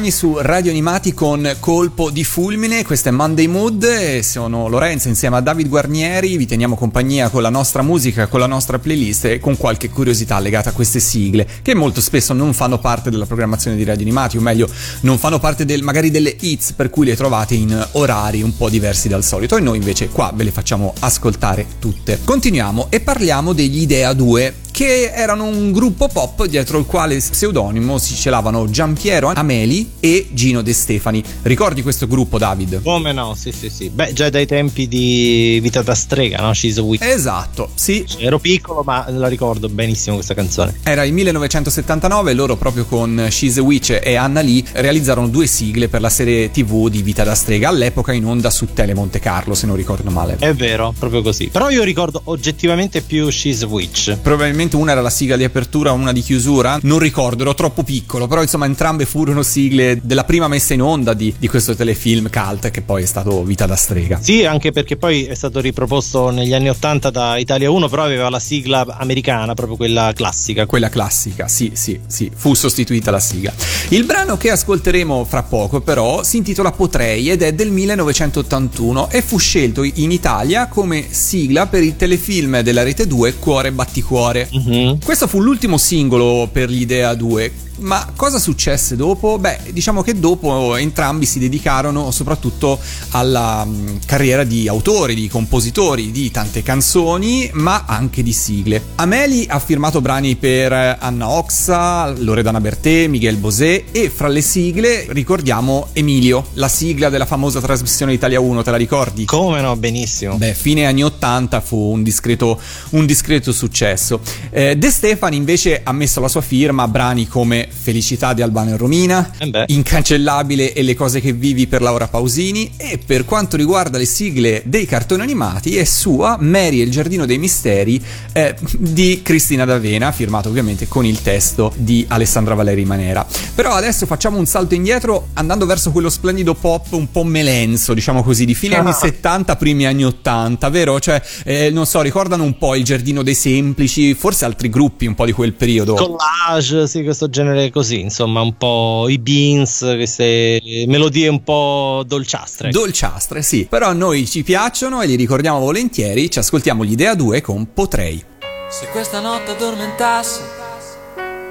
Boncompagni 0.02 0.10
su 0.10 0.36
Radio 0.40 0.70
Animati 0.72 1.14
con 1.14 1.56
Colpo 1.60 2.10
di 2.10 2.24
Fulmine, 2.24 2.84
questo 2.84 3.08
è 3.08 3.12
Monday 3.12 3.46
Mood 3.46 4.18
sono 4.20 4.68
Lorenzo 4.68 5.06
insieme 5.06 5.36
a 5.36 5.40
David 5.40 5.68
Guarnieri, 5.68 6.36
vi 6.36 6.46
teniamo 6.46 6.74
compagnia 6.74 7.28
con 7.28 7.40
la 7.40 7.50
nostra 7.50 7.82
musica, 7.82 8.26
con 8.26 8.40
la 8.40 8.46
nostra 8.46 8.80
playlist 8.80 9.26
e 9.26 9.38
con 9.38 9.56
qualche 9.56 9.90
curiosità 9.90 10.40
legata 10.40 10.70
a 10.70 10.72
queste 10.72 10.98
sigle 10.98 11.46
che 11.62 11.74
molto 11.74 12.00
spesso 12.00 12.32
non 12.32 12.52
fanno 12.52 12.78
parte 12.78 13.10
della 13.10 13.26
programmazione 13.26 13.76
di 13.76 13.84
Radio 13.84 14.02
Animati 14.02 14.36
o 14.36 14.40
meglio 14.40 14.68
non 15.02 15.18
fanno 15.18 15.38
parte 15.38 15.64
del, 15.64 15.82
magari 15.82 16.10
delle 16.10 16.34
hits 16.38 16.72
per 16.72 16.90
cui 16.90 17.06
le 17.06 17.14
trovate 17.14 17.54
in 17.54 17.88
orari 17.92 18.42
un 18.42 18.56
po' 18.56 18.68
diversi 18.68 19.06
dal 19.08 19.22
solito. 19.22 19.56
E 19.56 19.60
noi 19.60 19.76
invece 19.76 20.08
qua 20.08 20.32
ve 20.34 20.44
le 20.44 20.50
facciamo 20.50 20.94
ascoltare 20.98 21.66
tutte. 21.78 22.18
Continuiamo 22.24 22.86
e 22.90 23.00
parliamo 23.00 23.52
degli 23.52 23.82
Idea 23.82 24.12
2 24.12 24.54
che 24.72 25.12
erano 25.12 25.44
un 25.44 25.70
gruppo 25.70 26.08
pop 26.08 26.46
dietro 26.46 26.78
il 26.78 26.86
quale 26.86 27.18
pseudonimo 27.18 27.98
si 27.98 28.14
celavano 28.16 28.68
Giampiero 28.68 29.30
Ameli 29.32 29.92
e 30.00 30.28
Gino 30.32 30.62
De 30.62 30.72
Stefani. 30.72 31.22
Ricordi 31.42 31.82
questo 31.82 32.08
gruppo, 32.08 32.38
David? 32.38 32.82
Come 32.82 33.12
no? 33.12 33.34
Sì, 33.36 33.52
sì, 33.52 33.70
sì. 33.70 33.90
Beh, 33.90 34.12
già 34.14 34.30
dai 34.30 34.46
tempi 34.46 34.88
di 34.88 35.60
Vita 35.62 35.82
da 35.82 35.94
strega, 35.94 36.38
no? 36.38 36.52
She's 36.54 36.78
a 36.78 36.82
Witch. 36.82 37.04
Esatto, 37.04 37.70
sì. 37.74 38.04
Ero 38.18 38.38
piccolo, 38.38 38.82
ma 38.82 39.04
la 39.10 39.28
ricordo 39.28 39.68
benissimo 39.68 40.16
questa 40.16 40.34
canzone. 40.34 40.78
Era 40.82 41.04
il 41.04 41.12
1979, 41.12 42.32
loro 42.32 42.56
proprio 42.56 42.86
con 42.86 43.28
She's 43.30 43.58
a 43.58 43.62
Witch 43.62 44.00
e 44.02 44.14
Anna 44.16 44.40
Lee 44.40 44.64
realizzarono 44.72 45.28
due 45.28 45.46
sigle 45.46 45.88
per 45.88 46.00
la 46.00 46.10
serie 46.10 46.50
TV 46.50 46.88
di 46.88 47.02
Vita 47.02 47.24
da 47.24 47.34
strega, 47.34 47.68
all'epoca 47.68 48.12
in 48.12 48.24
onda 48.24 48.48
su 48.48 48.72
Tele 48.72 48.94
Monte 48.94 49.20
Carlo, 49.20 49.54
se 49.54 49.66
non 49.66 49.76
ricordo 49.76 50.10
male. 50.10 50.36
È 50.38 50.54
vero, 50.54 50.94
proprio 50.98 51.20
così. 51.20 51.48
Però 51.48 51.68
io 51.68 51.82
ricordo 51.82 52.22
oggettivamente 52.24 53.02
più 53.02 53.28
She's 53.28 53.62
a 53.62 53.66
Witch. 53.66 54.16
Probabilmente 54.16 54.60
una 54.70 54.92
era 54.92 55.00
la 55.00 55.10
sigla 55.10 55.36
di 55.36 55.44
apertura, 55.44 55.92
una 55.92 56.12
di 56.12 56.20
chiusura, 56.20 56.78
non 56.82 56.98
ricordo, 56.98 57.42
ero 57.42 57.54
troppo 57.54 57.82
piccolo, 57.82 58.26
però 58.26 58.42
insomma 58.42 58.66
entrambe 58.66 59.06
furono 59.06 59.42
sigle 59.42 59.98
della 60.02 60.24
prima 60.24 60.48
messa 60.48 60.74
in 60.74 60.82
onda 60.82 61.14
di, 61.14 61.34
di 61.38 61.48
questo 61.48 61.74
telefilm 61.74 62.30
cult 62.30 62.70
che 62.70 62.82
poi 62.82 63.02
è 63.02 63.06
stato 63.06 63.42
Vita 63.42 63.66
da 63.66 63.76
strega. 63.76 64.18
Sì, 64.20 64.44
anche 64.44 64.72
perché 64.72 64.96
poi 64.96 65.24
è 65.24 65.34
stato 65.34 65.60
riproposto 65.60 66.30
negli 66.30 66.54
anni 66.54 66.68
80 66.68 67.10
da 67.10 67.38
Italia 67.38 67.70
1, 67.70 67.88
però 67.88 68.04
aveva 68.04 68.28
la 68.28 68.38
sigla 68.38 68.86
americana, 68.98 69.54
proprio 69.54 69.76
quella 69.76 70.12
classica. 70.14 70.66
Quella 70.66 70.88
classica, 70.88 71.48
sì, 71.48 71.72
sì, 71.74 71.98
sì, 72.06 72.30
fu 72.34 72.54
sostituita 72.54 73.10
la 73.10 73.20
sigla. 73.20 73.52
Il 73.88 74.04
brano 74.04 74.36
che 74.36 74.50
ascolteremo 74.50 75.24
fra 75.24 75.42
poco 75.42 75.80
però 75.80 76.22
si 76.22 76.36
intitola 76.36 76.72
Potrei 76.72 77.30
ed 77.30 77.42
è 77.42 77.52
del 77.52 77.70
1981 77.70 79.10
e 79.10 79.22
fu 79.22 79.38
scelto 79.38 79.82
in 79.82 80.10
Italia 80.10 80.66
come 80.66 81.06
sigla 81.10 81.66
per 81.66 81.82
il 81.82 81.96
telefilm 81.96 82.60
della 82.60 82.82
Rete 82.82 83.06
2 83.06 83.34
Cuore 83.34 83.72
Batticuore. 83.72 84.48
Mm-hmm. 84.56 84.98
Questo 85.04 85.26
fu 85.26 85.40
l'ultimo 85.40 85.78
singolo 85.78 86.48
per 86.50 86.68
l'Idea 86.68 87.14
2 87.14 87.52
ma 87.78 88.12
cosa 88.16 88.38
successe 88.38 88.96
dopo? 88.96 89.38
Beh, 89.38 89.58
diciamo 89.70 90.02
che 90.02 90.18
dopo 90.18 90.76
entrambi 90.76 91.26
si 91.26 91.38
dedicarono 91.38 92.10
soprattutto 92.10 92.78
alla 93.10 93.64
mm, 93.64 93.96
carriera 94.06 94.44
di 94.44 94.68
autori, 94.68 95.14
di 95.14 95.28
compositori 95.28 96.10
di 96.10 96.30
tante 96.30 96.62
canzoni, 96.62 97.50
ma 97.54 97.84
anche 97.86 98.22
di 98.22 98.32
sigle. 98.32 98.82
Ameli 98.96 99.46
ha 99.48 99.58
firmato 99.58 100.00
brani 100.00 100.36
per 100.36 100.72
Anna 100.72 101.28
Oxa, 101.28 102.10
Loredana 102.18 102.60
Bertè, 102.60 103.06
Miguel 103.06 103.36
Bosé 103.36 103.84
e 103.90 104.10
fra 104.10 104.28
le 104.28 104.40
sigle 104.40 105.06
ricordiamo 105.08 105.88
Emilio, 105.92 106.46
la 106.54 106.68
sigla 106.68 107.08
della 107.08 107.26
famosa 107.26 107.60
trasmissione 107.60 108.12
Italia 108.12 108.40
1, 108.40 108.62
te 108.62 108.70
la 108.70 108.76
ricordi? 108.76 109.24
Come 109.24 109.60
no, 109.60 109.76
benissimo. 109.76 110.36
Beh, 110.36 110.54
fine 110.54 110.86
anni 110.86 111.02
80 111.02 111.60
fu 111.60 111.76
un 111.76 112.02
discreto, 112.02 112.60
un 112.90 113.06
discreto 113.06 113.52
successo. 113.52 114.20
Eh, 114.50 114.76
De 114.76 114.90
Stefani 114.90 115.36
invece 115.36 115.80
ha 115.82 115.92
messo 115.92 116.20
la 116.20 116.28
sua 116.28 116.40
firma 116.40 116.84
a 116.84 116.88
brani 116.88 117.26
come 117.28 117.61
Felicità 117.70 118.32
di 118.32 118.42
Albano 118.42 118.74
e 118.74 118.76
Romina, 118.76 119.30
Eh 119.38 119.64
Incancellabile 119.68 120.72
e 120.72 120.82
le 120.82 120.94
cose 120.94 121.20
che 121.20 121.32
vivi 121.32 121.66
per 121.66 121.82
Laura 121.82 122.08
Pausini 122.08 122.72
e 122.76 122.98
per 123.04 123.24
quanto 123.24 123.56
riguarda 123.56 123.98
le 123.98 124.04
sigle 124.04 124.62
dei 124.64 124.86
cartoni 124.86 125.22
animati 125.22 125.76
è 125.76 125.84
sua 125.84 126.36
Mary 126.40 126.80
e 126.80 126.84
il 126.84 126.90
Giardino 126.90 127.26
dei 127.26 127.38
Misteri 127.38 128.02
eh, 128.32 128.54
di 128.78 129.20
Cristina 129.22 129.64
D'Avena, 129.64 130.12
firmato 130.12 130.48
ovviamente 130.48 130.88
con 130.88 131.04
il 131.04 131.22
testo 131.22 131.72
di 131.76 132.04
Alessandra 132.08 132.54
Valeri 132.54 132.84
Manera. 132.84 133.26
Però 133.54 133.72
adesso 133.72 134.06
facciamo 134.06 134.38
un 134.38 134.46
salto 134.46 134.74
indietro 134.74 135.28
andando 135.34 135.66
verso 135.66 135.90
quello 135.90 136.10
splendido 136.10 136.54
pop 136.54 136.92
un 136.92 137.10
po' 137.10 137.24
melenso, 137.24 137.94
diciamo 137.94 138.22
così, 138.22 138.44
di 138.44 138.54
fine 138.54 138.76
anni 138.76 138.92
70, 138.92 139.56
primi 139.56 139.86
anni 139.86 140.04
80, 140.04 140.68
vero? 140.70 141.00
Cioè, 141.00 141.22
eh, 141.44 141.70
non 141.70 141.86
so, 141.86 142.00
ricordano 142.00 142.44
un 142.44 142.56
po' 142.58 142.74
il 142.74 142.84
Giardino 142.84 143.22
dei 143.22 143.34
Semplici, 143.34 144.14
forse 144.14 144.44
altri 144.44 144.68
gruppi 144.68 145.06
un 145.06 145.14
po' 145.14 145.24
di 145.24 145.32
quel 145.32 145.52
periodo. 145.52 145.94
Collage, 145.94 146.86
sì, 146.86 147.02
questo 147.02 147.28
genere 147.28 147.51
così, 147.70 148.00
insomma, 148.00 148.40
un 148.40 148.56
po' 148.56 149.06
i 149.08 149.18
beans, 149.18 149.80
queste 149.80 150.60
melodie 150.86 151.28
un 151.28 151.42
po' 151.42 152.02
dolciastre. 152.06 152.70
Dolciastre, 152.70 153.42
sì. 153.42 153.66
Però 153.68 153.88
a 153.88 153.92
noi 153.92 154.26
ci 154.26 154.42
piacciono 154.42 155.00
e 155.00 155.06
li 155.06 155.16
ricordiamo 155.16 155.58
volentieri. 155.58 156.30
Ci 156.30 156.38
ascoltiamo 156.38 156.84
gli 156.84 156.92
Idea 156.92 157.14
2 157.14 157.40
con 157.40 157.72
Potrei. 157.72 158.24
Se 158.68 158.86
questa 158.90 159.20
notte 159.20 159.50
addormentasse 159.50 160.40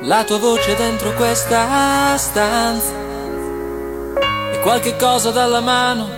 la 0.01 0.23
tua 0.23 0.39
voce 0.39 0.75
dentro 0.75 1.13
questa 1.13 2.17
stanza 2.17 2.91
e 4.51 4.59
qualche 4.61 4.95
cosa 4.95 5.29
dalla 5.29 5.59
mano 5.59 6.09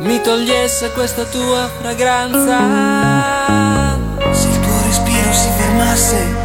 mi 0.00 0.20
togliesse 0.20 0.90
questa 0.90 1.24
tua 1.24 1.70
fragranza. 1.80 2.58
Se 4.32 4.48
il 4.48 4.60
tuo 4.60 4.82
respiro 4.84 5.32
si 5.32 5.48
fermasse 5.56 6.35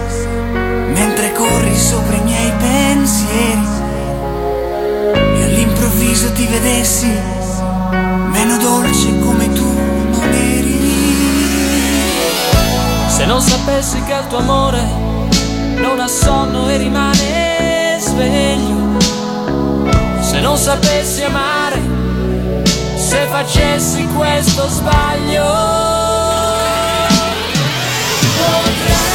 all'improvviso 6.11 6.31
ti 6.33 6.45
vedessi 6.45 7.07
meno 8.31 8.57
dolce 8.57 9.19
come 9.19 9.51
tu 9.53 9.65
non 9.65 10.33
eri. 10.33 10.79
Se 13.07 13.25
non 13.25 13.41
sapessi 13.41 14.01
che 14.03 14.13
il 14.13 14.27
tuo 14.27 14.39
amore 14.39 14.83
non 15.75 15.99
ha 15.99 16.07
sonno 16.07 16.69
e 16.69 16.77
rimane 16.77 17.97
sveglio. 17.99 18.99
Se 20.21 20.39
non 20.39 20.57
sapessi 20.57 21.23
amare, 21.23 21.81
se 22.95 23.25
facessi 23.29 24.05
questo 24.07 24.67
sbaglio. 24.67 25.45
Potrei 28.37 29.10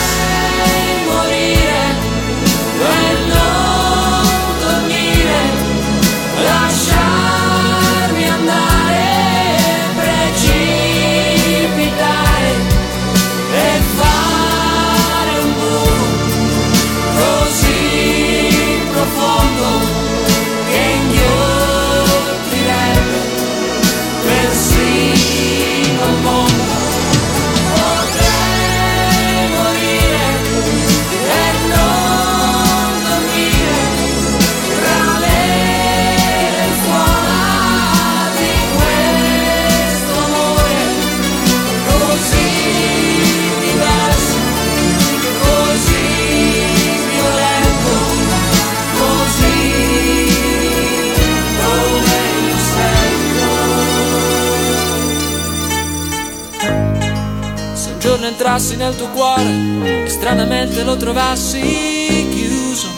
nel 58.77 58.95
tuo 58.95 59.09
cuore 59.09 60.05
e 60.05 60.09
stranamente 60.09 60.83
lo 60.83 60.97
trovassi 60.97 62.29
chiuso, 62.31 62.89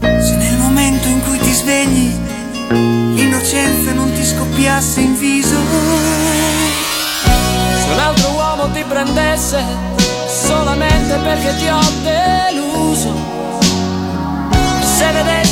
Se 0.00 0.36
nel 0.36 0.56
momento 0.58 1.08
in 1.08 1.22
cui 1.22 1.38
ti 1.38 1.52
svegli 1.52 2.14
l'innocenza 3.14 3.92
non 3.92 4.12
ti 4.12 4.24
scoppiasse 4.24 5.00
in 5.00 5.18
viso. 5.18 5.56
se 7.24 7.90
un 7.92 7.98
altro 7.98 8.30
uomo 8.30 8.70
ti 8.70 8.84
prendesse 8.86 9.64
solamente 10.26 11.16
perché 11.16 11.56
ti 11.56 11.68
ho 11.68 11.80
deluso, 12.02 13.14
se 14.80 15.10
vedessi 15.12 15.45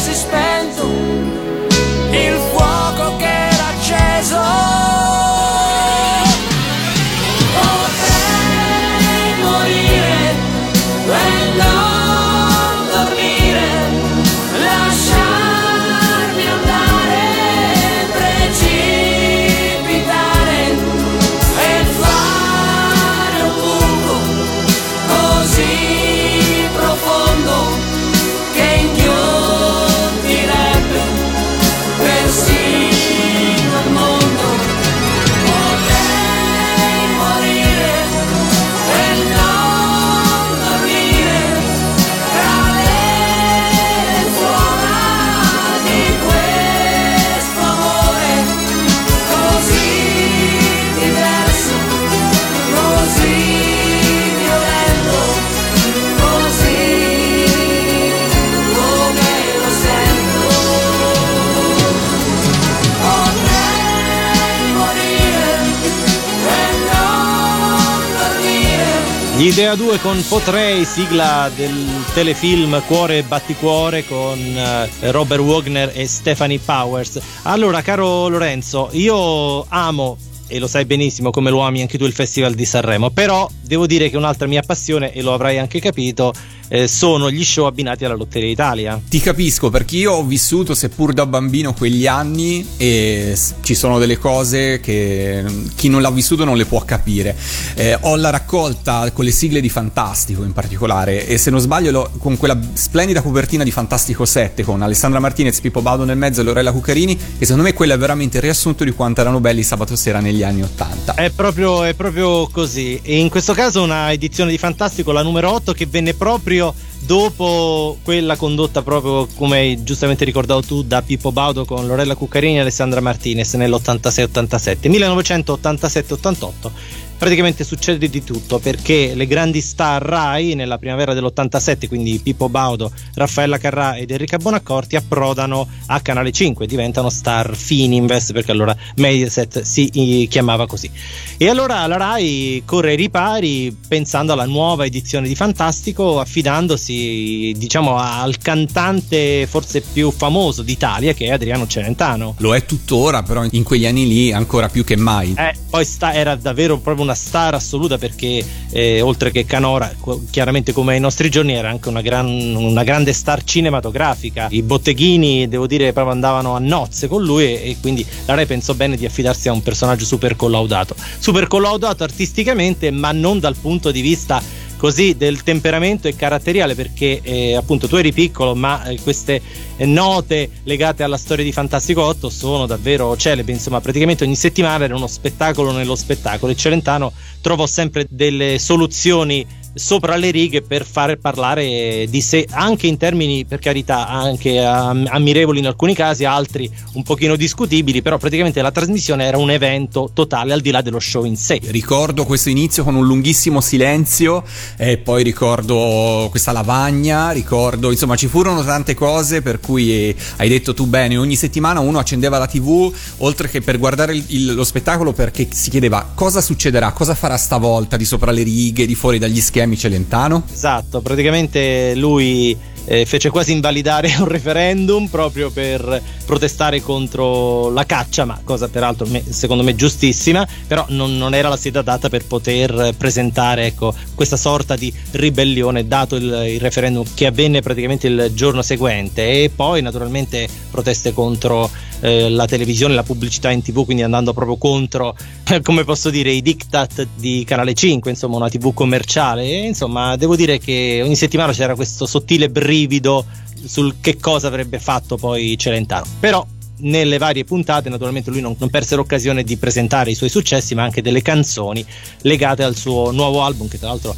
Gli 69.36 69.46
Idea 69.46 69.74
2 69.74 69.98
con 69.98 70.24
Potrei, 70.28 70.84
sigla 70.84 71.50
del 71.56 72.04
telefilm 72.14 72.80
Cuore 72.86 73.18
e 73.18 73.22
Batticuore 73.24 74.06
con 74.06 74.38
eh, 74.38 75.10
Robert 75.10 75.42
Wagner 75.42 75.90
e 75.92 76.06
Stephanie 76.06 76.60
Powers. 76.60 77.20
Allora, 77.42 77.82
caro 77.82 78.28
Lorenzo, 78.28 78.90
io 78.92 79.64
amo 79.68 80.16
e 80.46 80.60
lo 80.60 80.68
sai 80.68 80.84
benissimo 80.84 81.30
come 81.30 81.50
lo 81.50 81.62
ami 81.62 81.80
anche 81.80 81.98
tu 81.98 82.04
il 82.04 82.12
Festival 82.12 82.54
di 82.54 82.64
Sanremo, 82.64 83.10
però 83.10 83.50
devo 83.60 83.88
dire 83.88 84.08
che 84.08 84.16
un'altra 84.16 84.46
mia 84.46 84.62
passione, 84.62 85.12
e 85.12 85.20
lo 85.20 85.34
avrai 85.34 85.58
anche 85.58 85.80
capito, 85.80 86.32
eh, 86.68 86.88
sono 86.88 87.30
gli 87.30 87.44
show 87.44 87.66
abbinati 87.66 88.04
alla 88.04 88.14
Lotteria 88.14 88.48
Italia. 88.48 89.00
Ti 89.06 89.20
capisco 89.20 89.70
perché 89.70 89.96
io 89.96 90.12
ho 90.12 90.24
vissuto, 90.24 90.74
seppur 90.74 91.12
da 91.12 91.26
bambino, 91.26 91.74
quegli 91.74 92.06
anni 92.06 92.66
e 92.76 93.36
ci 93.62 93.74
sono 93.74 93.98
delle 93.98 94.18
cose 94.18 94.80
che 94.80 95.44
chi 95.74 95.88
non 95.88 96.02
l'ha 96.02 96.10
vissuto 96.10 96.44
non 96.44 96.56
le 96.56 96.64
può 96.64 96.80
capire. 96.84 97.36
Eh, 97.74 97.96
ho 98.00 98.16
la 98.16 98.30
raccolta 98.30 99.10
con 99.12 99.24
le 99.24 99.30
sigle 99.30 99.60
di 99.60 99.68
Fantastico 99.68 100.42
in 100.44 100.52
particolare 100.52 101.26
e 101.26 101.38
se 101.38 101.50
non 101.50 101.60
sbaglio 101.60 102.10
con 102.18 102.36
quella 102.36 102.58
splendida 102.72 103.22
copertina 103.22 103.64
di 103.64 103.70
Fantastico 103.70 104.24
7 104.24 104.62
con 104.62 104.82
Alessandra 104.82 105.20
Martinez, 105.20 105.60
Pippo 105.60 105.82
Baudo 105.82 106.04
nel 106.04 106.16
mezzo 106.16 106.40
e 106.40 106.44
Lorella 106.44 106.72
Cuccarini 106.72 107.16
che 107.16 107.44
secondo 107.44 107.62
me 107.62 107.72
quella 107.72 107.94
è 107.94 107.98
veramente 107.98 108.36
il 108.38 108.42
riassunto 108.42 108.84
di 108.84 108.92
quanto 108.92 109.20
erano 109.20 109.40
belli 109.40 109.62
sabato 109.62 109.96
sera 109.96 110.20
negli 110.20 110.42
anni 110.42 110.62
80. 110.62 111.14
È 111.14 111.30
proprio, 111.30 111.84
è 111.84 111.94
proprio 111.94 112.48
così 112.48 113.00
e 113.02 113.18
in 113.18 113.28
questo 113.28 113.54
caso 113.54 113.82
una 113.82 114.12
edizione 114.12 114.50
di 114.50 114.58
Fantastico, 114.58 115.12
la 115.12 115.22
numero 115.22 115.50
8 115.52 115.72
che 115.72 115.86
venne 115.86 116.14
proprio 116.14 116.53
dopo 117.00 117.98
quella 118.02 118.36
condotta 118.36 118.82
proprio 118.82 119.26
come 119.34 119.58
hai 119.58 119.82
giustamente 119.82 120.24
ricordato 120.24 120.62
tu 120.62 120.82
da 120.82 121.02
Pippo 121.02 121.32
Baudo 121.32 121.64
con 121.64 121.86
Lorella 121.86 122.14
Cuccarini 122.14 122.56
e 122.56 122.60
Alessandra 122.60 123.00
Martinez 123.00 123.54
nell'86-87 123.54 124.90
1987-88 124.90 126.70
praticamente 127.16 127.64
succede 127.64 128.08
di 128.08 128.22
tutto 128.22 128.58
perché 128.58 129.14
le 129.14 129.26
grandi 129.26 129.60
star 129.60 130.02
Rai 130.02 130.54
nella 130.54 130.78
primavera 130.78 131.14
dell'87, 131.14 131.88
quindi 131.88 132.18
Pippo 132.22 132.48
Baudo, 132.48 132.90
Raffaella 133.14 133.58
Carrà 133.58 133.96
ed 133.96 134.10
Enrica 134.10 134.38
Bonaccorti, 134.38 134.96
approdano 134.96 135.66
a 135.86 136.00
Canale 136.00 136.32
5, 136.32 136.66
diventano 136.66 137.10
star 137.10 137.54
Fininvest 137.54 138.32
perché 138.32 138.50
allora 138.50 138.76
Mediaset 138.96 139.62
si 139.62 140.26
chiamava 140.28 140.66
così. 140.66 140.90
E 141.36 141.48
allora 141.48 141.86
la 141.86 141.96
Rai 141.96 142.62
corre 142.64 142.90
ai 142.90 142.96
ripari 142.96 143.76
pensando 143.86 144.32
alla 144.32 144.46
nuova 144.46 144.84
edizione 144.84 145.28
di 145.28 145.34
Fantastico, 145.34 146.20
affidandosi 146.20 147.54
diciamo 147.56 147.96
al 147.96 148.38
cantante 148.38 149.46
forse 149.46 149.80
più 149.80 150.10
famoso 150.10 150.62
d'Italia 150.62 151.12
che 151.12 151.26
è 151.26 151.30
Adriano 151.30 151.66
Celentano. 151.66 152.34
Lo 152.38 152.54
è 152.54 152.64
tuttora, 152.64 153.22
però 153.22 153.44
in 153.50 153.62
quegli 153.62 153.86
anni 153.86 154.06
lì 154.06 154.32
ancora 154.32 154.68
più 154.68 154.84
che 154.84 154.96
mai. 154.96 155.34
Eh, 155.36 155.54
poi 155.70 155.84
sta, 155.84 156.12
era 156.12 156.34
davvero 156.34 156.78
proprio 156.78 157.03
una 157.04 157.14
star 157.14 157.54
assoluta 157.54 157.98
perché 157.98 158.44
eh, 158.70 159.00
oltre 159.00 159.30
che 159.30 159.44
Canora, 159.44 159.94
chiaramente 160.30 160.72
come 160.72 160.94
ai 160.94 161.00
nostri 161.00 161.30
giorni, 161.30 161.54
era 161.54 161.70
anche 161.70 161.88
una, 161.88 162.00
gran, 162.00 162.26
una, 162.26 162.82
grande 162.82 163.12
star 163.12 163.44
cinematografica. 163.44 164.48
I 164.50 164.62
botteghini, 164.62 165.48
devo 165.48 165.66
dire, 165.66 165.92
proprio 165.92 166.12
andavano 166.12 166.54
a 166.54 166.58
nozze 166.58 167.06
con 167.06 167.22
lui 167.22 167.44
e, 167.44 167.70
e 167.70 167.76
quindi 167.80 168.04
la 168.26 168.34
Rai 168.34 168.46
pensò 168.46 168.74
bene 168.74 168.96
di 168.96 169.06
affidarsi 169.06 169.48
a 169.48 169.52
un 169.52 169.62
personaggio 169.62 170.04
super 170.04 170.34
collaudato. 170.36 170.96
Super 171.18 171.46
collaudato 171.46 172.02
artisticamente, 172.02 172.90
ma 172.90 173.12
non 173.12 173.38
dal 173.38 173.56
punto 173.56 173.90
di 173.90 174.00
vista 174.00 174.42
così 174.84 175.16
del 175.16 175.42
temperamento 175.42 176.08
e 176.08 176.14
caratteriale 176.14 176.74
perché 176.74 177.20
eh, 177.22 177.54
appunto 177.54 177.88
tu 177.88 177.96
eri 177.96 178.12
piccolo 178.12 178.54
ma 178.54 178.84
eh, 178.84 179.00
queste 179.00 179.40
note 179.78 180.50
legate 180.64 181.02
alla 181.02 181.16
storia 181.16 181.42
di 181.42 181.52
Fantastico 181.52 182.02
8 182.02 182.28
sono 182.28 182.66
davvero 182.66 183.16
celebri. 183.16 183.54
Insomma 183.54 183.80
praticamente 183.80 184.24
ogni 184.24 184.36
settimana 184.36 184.84
era 184.84 184.94
uno 184.94 185.06
spettacolo 185.06 185.72
nello 185.72 185.94
spettacolo 185.94 186.52
e 186.52 186.56
Celentano 186.56 187.14
trovò 187.40 187.64
sempre 187.64 188.06
delle 188.10 188.58
soluzioni 188.58 189.46
sopra 189.74 190.16
le 190.16 190.30
righe 190.30 190.62
per 190.62 190.86
far 190.86 191.16
parlare 191.16 192.06
di 192.08 192.20
sé 192.20 192.46
anche 192.50 192.86
in 192.86 192.96
termini 192.96 193.44
per 193.44 193.58
carità 193.58 194.06
anche 194.06 194.58
ammirevoli 194.58 195.58
in 195.58 195.66
alcuni 195.66 195.94
casi 195.94 196.24
altri 196.24 196.70
un 196.92 197.02
pochino 197.02 197.34
discutibili 197.34 198.00
però 198.00 198.16
praticamente 198.16 198.62
la 198.62 198.70
trasmissione 198.70 199.24
era 199.24 199.36
un 199.36 199.50
evento 199.50 200.10
totale 200.14 200.52
al 200.52 200.60
di 200.60 200.70
là 200.70 200.80
dello 200.80 201.00
show 201.00 201.24
in 201.24 201.36
sé. 201.36 201.60
Ricordo 201.64 202.24
questo 202.24 202.48
inizio 202.48 202.84
con 202.84 202.94
un 202.94 203.04
lunghissimo 203.04 203.60
silenzio 203.60 204.44
e 204.76 204.98
poi 204.98 205.22
ricordo 205.22 206.28
questa 206.30 206.52
lavagna 206.52 207.30
ricordo 207.32 207.90
insomma 207.90 208.16
ci 208.16 208.28
furono 208.28 208.62
tante 208.62 208.94
cose 208.94 209.42
per 209.42 209.58
cui 209.60 209.90
eh, 209.90 210.16
hai 210.36 210.48
detto 210.48 210.72
tu 210.72 210.86
bene 210.86 211.16
ogni 211.16 211.36
settimana 211.36 211.80
uno 211.80 211.98
accendeva 211.98 212.38
la 212.38 212.46
tv 212.46 212.92
oltre 213.18 213.48
che 213.48 213.60
per 213.60 213.78
guardare 213.78 214.14
il, 214.14 214.54
lo 214.54 214.64
spettacolo 214.64 215.12
perché 215.12 215.48
si 215.50 215.70
chiedeva 215.70 216.12
cosa 216.14 216.40
succederà? 216.40 216.92
Cosa 216.92 217.14
farà 217.14 217.36
stavolta 217.36 217.96
di 217.96 218.04
sopra 218.04 218.30
le 218.30 218.42
righe 218.42 218.86
di 218.86 218.94
fuori 218.94 219.18
dagli 219.18 219.40
schermi 219.40 219.63
Michele 219.66 219.94
Celentano? 219.94 220.42
Esatto, 220.52 221.00
praticamente 221.00 221.94
lui 221.94 222.56
eh, 222.86 223.06
fece 223.06 223.30
quasi 223.30 223.52
invalidare 223.52 224.14
un 224.18 224.28
referendum 224.28 225.06
proprio 225.06 225.50
per 225.50 226.02
protestare 226.24 226.80
contro 226.80 227.70
la 227.70 227.84
caccia, 227.84 228.24
ma 228.24 228.40
cosa 228.44 228.68
peraltro 228.68 229.06
me, 229.06 229.22
secondo 229.28 229.62
me 229.62 229.74
giustissima, 229.74 230.46
però 230.66 230.84
non, 230.88 231.16
non, 231.16 231.34
era 231.34 231.48
la 231.48 231.56
sede 231.56 231.78
adatta 231.78 232.08
per 232.08 232.24
poter 232.26 232.94
presentare 232.96 233.66
ecco, 233.66 233.94
questa 234.14 234.36
sorta 234.36 234.76
di 234.76 234.92
ribellione 235.12 235.86
dato 235.86 236.16
il, 236.16 236.44
il, 236.48 236.60
referendum 236.60 237.04
che 237.14 237.26
avvenne 237.26 237.60
praticamente 237.60 238.06
il 238.06 238.30
giorno 238.34 238.62
seguente. 238.62 239.42
E 239.42 239.50
poi 239.54 239.82
naturalmente 239.82 240.48
proteste 240.70 241.12
contro 241.12 241.70
eh, 242.00 242.28
la 242.30 242.46
televisione, 242.46 242.94
la 242.94 243.02
pubblicità 243.02 243.50
in 243.50 243.62
tv, 243.62 243.84
quindi 243.84 244.02
andando 244.02 244.32
proprio 244.32 244.56
contro, 244.56 245.16
come 245.62 245.84
posso 245.84 246.10
dire, 246.10 246.30
i 246.30 246.42
diktat 246.42 247.06
di 247.16 247.44
Canale 247.46 247.74
5, 247.74 248.10
insomma 248.10 248.36
una 248.36 248.48
tv 248.48 248.72
commerciale. 248.72 249.42
E 249.42 249.66
insomma 249.66 250.16
devo 250.16 250.36
dire 250.36 250.58
che 250.58 251.00
ogni 251.04 251.16
settimana 251.16 251.52
c'era 251.52 251.74
questo 251.74 252.06
sottile 252.06 252.48
brillo 252.48 252.73
brivido 252.74 253.24
sul 253.64 253.94
che 254.00 254.18
cosa 254.18 254.48
avrebbe 254.48 254.78
fatto 254.80 255.16
poi 255.16 255.56
Celentano. 255.56 256.04
Però 256.18 256.44
nelle 256.78 257.18
varie 257.18 257.44
puntate 257.44 257.88
naturalmente 257.88 258.30
lui 258.30 258.40
non, 258.40 258.56
non, 258.58 258.68
perse 258.68 258.96
l'occasione 258.96 259.44
di 259.44 259.56
presentare 259.56 260.10
i 260.10 260.14
suoi 260.14 260.28
successi 260.28 260.74
ma 260.74 260.82
anche 260.82 261.02
delle 261.02 261.22
canzoni 261.22 261.86
legate 262.22 262.64
al 262.64 262.74
suo 262.74 263.12
nuovo 263.12 263.42
album 263.42 263.68
che 263.68 263.78
tra 263.78 263.88
l'altro 263.88 264.14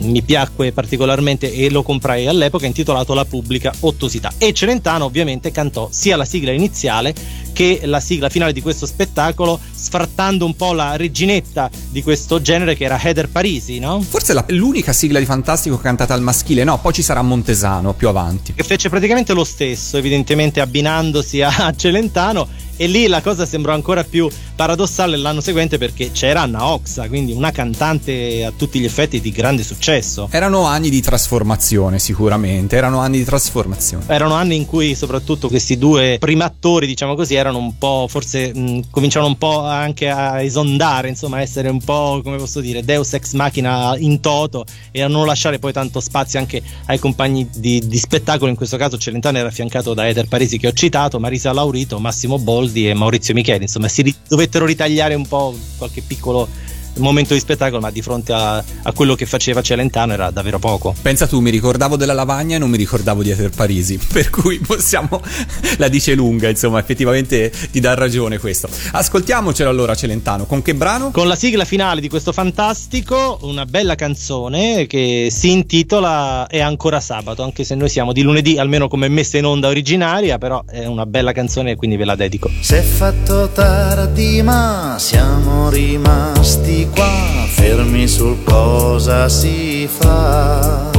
mi 0.00 0.22
piacque 0.22 0.72
particolarmente 0.72 1.52
e 1.52 1.70
lo 1.70 1.82
comprai 1.82 2.26
all'epoca 2.26 2.66
intitolato 2.66 3.14
La 3.14 3.24
pubblica 3.24 3.72
ottosità 3.80 4.32
e 4.38 4.52
Celentano 4.52 5.04
ovviamente 5.04 5.50
cantò 5.50 5.88
sia 5.90 6.16
la 6.16 6.24
sigla 6.24 6.52
iniziale 6.52 7.14
che 7.52 7.80
la 7.84 8.00
sigla 8.00 8.28
finale 8.28 8.52
di 8.52 8.60
questo 8.60 8.86
spettacolo 8.86 9.58
sfrattando 9.72 10.44
un 10.44 10.54
po' 10.54 10.72
la 10.72 10.96
reginetta 10.96 11.70
di 11.88 12.02
questo 12.02 12.40
genere 12.40 12.76
che 12.76 12.84
era 12.84 13.00
Heather 13.00 13.28
Parisi 13.28 13.78
no? 13.78 14.00
forse 14.00 14.32
la, 14.34 14.44
l'unica 14.48 14.92
sigla 14.92 15.18
di 15.18 15.24
Fantastico 15.24 15.78
cantata 15.78 16.14
al 16.14 16.22
maschile 16.22 16.64
no 16.64 16.78
poi 16.78 16.92
ci 16.92 17.02
sarà 17.02 17.22
Montesano 17.22 17.94
più 17.94 18.08
avanti 18.08 18.52
che 18.52 18.62
fece 18.62 18.88
praticamente 18.88 19.32
lo 19.32 19.44
stesso 19.44 19.96
evidentemente 19.96 20.60
abbinandosi 20.60 21.42
a 21.42 21.72
Celentano 21.74 22.46
e 22.76 22.86
lì 22.86 23.06
la 23.06 23.22
cosa 23.22 23.46
sembrò 23.46 23.72
ancora 23.72 24.04
più 24.04 24.28
paradossale 24.56 25.16
l'anno 25.18 25.42
seguente 25.42 25.76
perché 25.76 26.10
c'era 26.10 26.40
Anna 26.40 26.66
Oxa, 26.66 27.06
quindi 27.08 27.32
una 27.32 27.52
cantante 27.52 28.44
a 28.44 28.52
tutti 28.56 28.80
gli 28.80 28.84
effetti 28.84 29.20
di 29.20 29.30
grande 29.30 29.62
successo. 29.62 30.28
Erano 30.32 30.64
anni 30.64 30.88
di 30.88 31.02
trasformazione 31.02 31.98
sicuramente, 31.98 32.74
erano 32.74 33.00
anni 33.00 33.18
di 33.18 33.24
trasformazione. 33.24 34.04
Erano 34.08 34.34
anni 34.34 34.56
in 34.56 34.64
cui 34.66 34.94
soprattutto 34.94 35.48
questi 35.48 35.76
due 35.76 36.16
primi 36.18 36.42
attori, 36.42 36.86
diciamo 36.86 37.14
così, 37.14 37.34
erano 37.34 37.58
un 37.58 37.76
po', 37.76 38.06
forse 38.08 38.52
mh, 38.52 38.90
cominciavano 38.90 39.30
un 39.30 39.38
po' 39.38 39.60
anche 39.60 40.08
a 40.08 40.40
esondare, 40.40 41.08
insomma, 41.08 41.36
a 41.36 41.40
essere 41.42 41.68
un 41.68 41.82
po', 41.82 42.20
come 42.24 42.38
posso 42.38 42.60
dire, 42.60 42.82
deus 42.82 43.12
ex 43.12 43.34
machina 43.34 43.94
in 43.98 44.20
toto 44.20 44.64
e 44.90 45.02
a 45.02 45.08
non 45.08 45.26
lasciare 45.26 45.58
poi 45.58 45.72
tanto 45.72 46.00
spazio 46.00 46.38
anche 46.38 46.62
ai 46.86 46.98
compagni 46.98 47.46
di, 47.54 47.86
di 47.86 47.98
spettacolo, 47.98 48.50
in 48.50 48.56
questo 48.56 48.78
caso 48.78 48.96
Celentano 48.96 49.36
era 49.36 49.48
affiancato 49.48 49.92
da 49.92 50.08
Eder 50.08 50.28
Parisi 50.28 50.58
che 50.58 50.68
ho 50.68 50.72
citato, 50.72 51.20
Marisa 51.20 51.52
Laurito, 51.52 51.98
Massimo 51.98 52.38
Boldi 52.38 52.88
e 52.88 52.94
Maurizio 52.94 53.34
Micheli, 53.34 53.64
insomma, 53.64 53.88
si 53.88 54.14
dove 54.28 54.45
dovettero 54.46 54.64
ritagliare 54.64 55.14
un 55.14 55.26
po' 55.26 55.54
qualche 55.76 56.02
piccolo 56.02 56.48
momento 56.96 57.34
di 57.34 57.40
spettacolo, 57.40 57.80
ma 57.80 57.90
di 57.90 58.02
fronte 58.02 58.32
a, 58.32 58.56
a, 58.56 58.92
quello 58.92 59.14
che 59.14 59.26
faceva 59.26 59.62
Celentano 59.62 60.12
era 60.12 60.30
davvero 60.30 60.58
poco. 60.58 60.94
Pensa 61.00 61.26
tu, 61.26 61.40
mi 61.40 61.50
ricordavo 61.50 61.96
della 61.96 62.12
lavagna 62.12 62.56
e 62.56 62.58
non 62.58 62.70
mi 62.70 62.76
ricordavo 62.76 63.22
di 63.22 63.30
Eter 63.30 63.50
Parisi, 63.50 63.98
per 64.12 64.30
cui 64.30 64.58
possiamo, 64.58 65.20
la 65.78 65.88
dice 65.88 66.14
lunga, 66.14 66.48
insomma, 66.48 66.78
effettivamente 66.78 67.52
ti 67.70 67.80
dà 67.80 67.94
ragione 67.94 68.38
questo. 68.38 68.68
Ascoltiamocelo 68.92 69.68
allora 69.68 69.94
Celentano, 69.94 70.46
con 70.46 70.62
che 70.62 70.74
brano? 70.74 71.10
Con 71.10 71.28
la 71.28 71.36
sigla 71.36 71.64
finale 71.64 72.00
di 72.00 72.08
questo 72.08 72.32
fantastico, 72.32 73.38
una 73.42 73.66
bella 73.66 73.94
canzone 73.94 74.86
che 74.86 75.28
si 75.30 75.50
intitola 75.50 76.46
È 76.46 76.60
ancora 76.60 77.00
sabato, 77.00 77.42
anche 77.42 77.64
se 77.64 77.74
noi 77.74 77.88
siamo 77.88 78.12
di 78.12 78.22
lunedì, 78.22 78.58
almeno 78.58 78.88
come 78.88 79.08
messa 79.08 79.38
in 79.38 79.44
onda 79.44 79.68
originaria, 79.68 80.38
però 80.38 80.62
è 80.66 80.86
una 80.86 81.06
bella 81.06 81.32
canzone 81.32 81.72
e 81.72 81.76
quindi 81.76 81.96
ve 81.96 82.04
la 82.04 82.16
dedico. 82.16 82.50
Si 82.60 82.74
è 82.74 82.82
fatto 82.82 83.50
tardi 83.50 84.42
ma 84.42 84.96
siamo 84.98 85.68
rimasti 85.70 86.85
qua, 86.94 87.46
fermi 87.46 88.06
sul 88.08 88.42
cosa 88.44 89.28
si 89.28 89.88
fa 89.88 90.90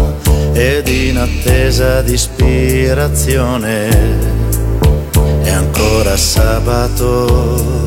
ed 0.54 0.88
in 0.88 1.18
attesa 1.18 2.02
di 2.02 2.14
ispirazione 2.14 3.90
è 5.44 5.52
ancora 5.52 6.18
sabato. 6.18 7.86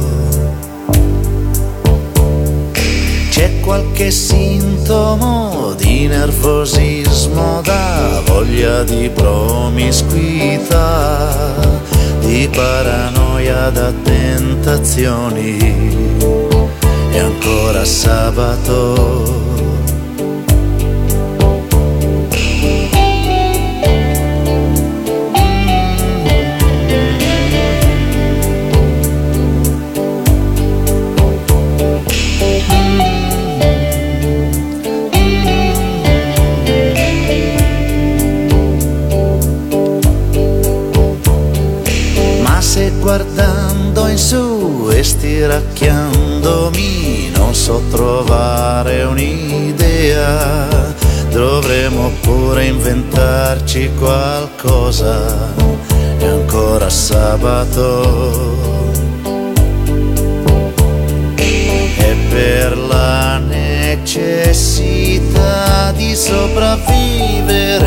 C'è 3.28 3.60
qualche 3.60 4.10
sintomo 4.10 5.74
di 5.76 6.06
nervosismo, 6.06 7.60
da 7.62 8.22
voglia 8.24 8.82
di 8.84 9.10
promiscuità, 9.12 10.18
di 12.20 12.48
paranoia 12.52 13.70
da 13.70 13.92
tentazioni. 14.02 15.58
E 17.12 17.18
ancora 17.18 17.84
sabato. 17.84 19.49
Inventarci 52.90 53.90
qualcosa. 53.96 55.54
È 56.18 56.24
ancora 56.26 56.90
sabato. 56.90 58.58
E 61.36 62.16
per 62.28 62.76
la 62.76 63.38
necessità 63.38 64.32
di 65.92 66.14
sopravvivere 66.14 67.78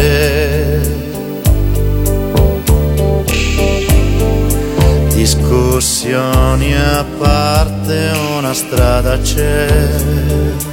Discussioni 5.13 6.75
a 6.75 7.05
parte, 7.17 8.11
una 8.37 8.53
strada 8.53 9.17
c'è. 9.19 10.72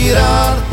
Prova 0.00 0.69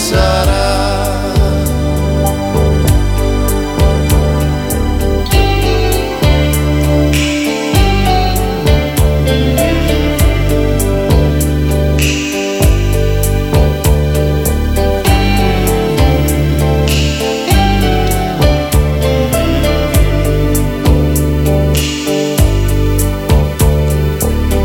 sarà. 0.00 1.18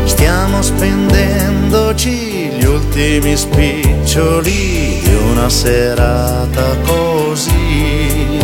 Stiamo 0.06 0.62
spendendoci 0.62 2.48
gli 2.56 2.64
ultimi 2.64 3.36
spiccioli 3.36 4.95
di 5.06 5.14
una 5.14 5.48
serata 5.48 6.76
così. 6.82 8.38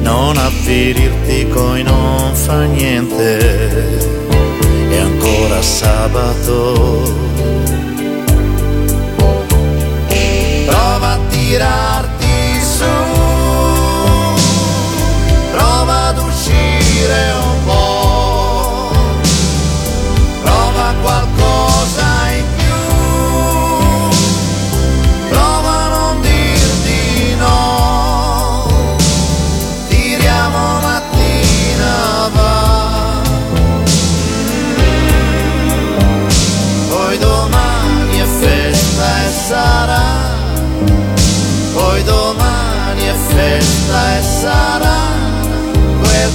Non 0.00 0.36
avvirirti 0.36 1.48
coi 1.48 1.82
non 1.82 2.34
fa 2.34 2.64
niente. 2.64 3.38
È 4.90 4.98
ancora 4.98 5.62
sabato. 5.62 7.14
Prova 10.66 11.12
a 11.12 11.18
tirarti 11.28 12.19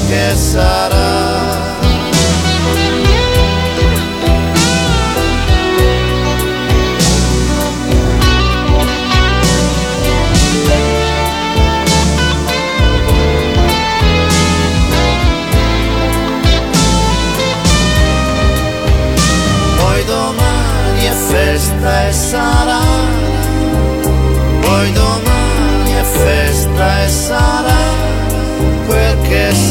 quel 0.07 0.35
che 0.35 1.14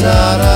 sarà. 0.05 0.53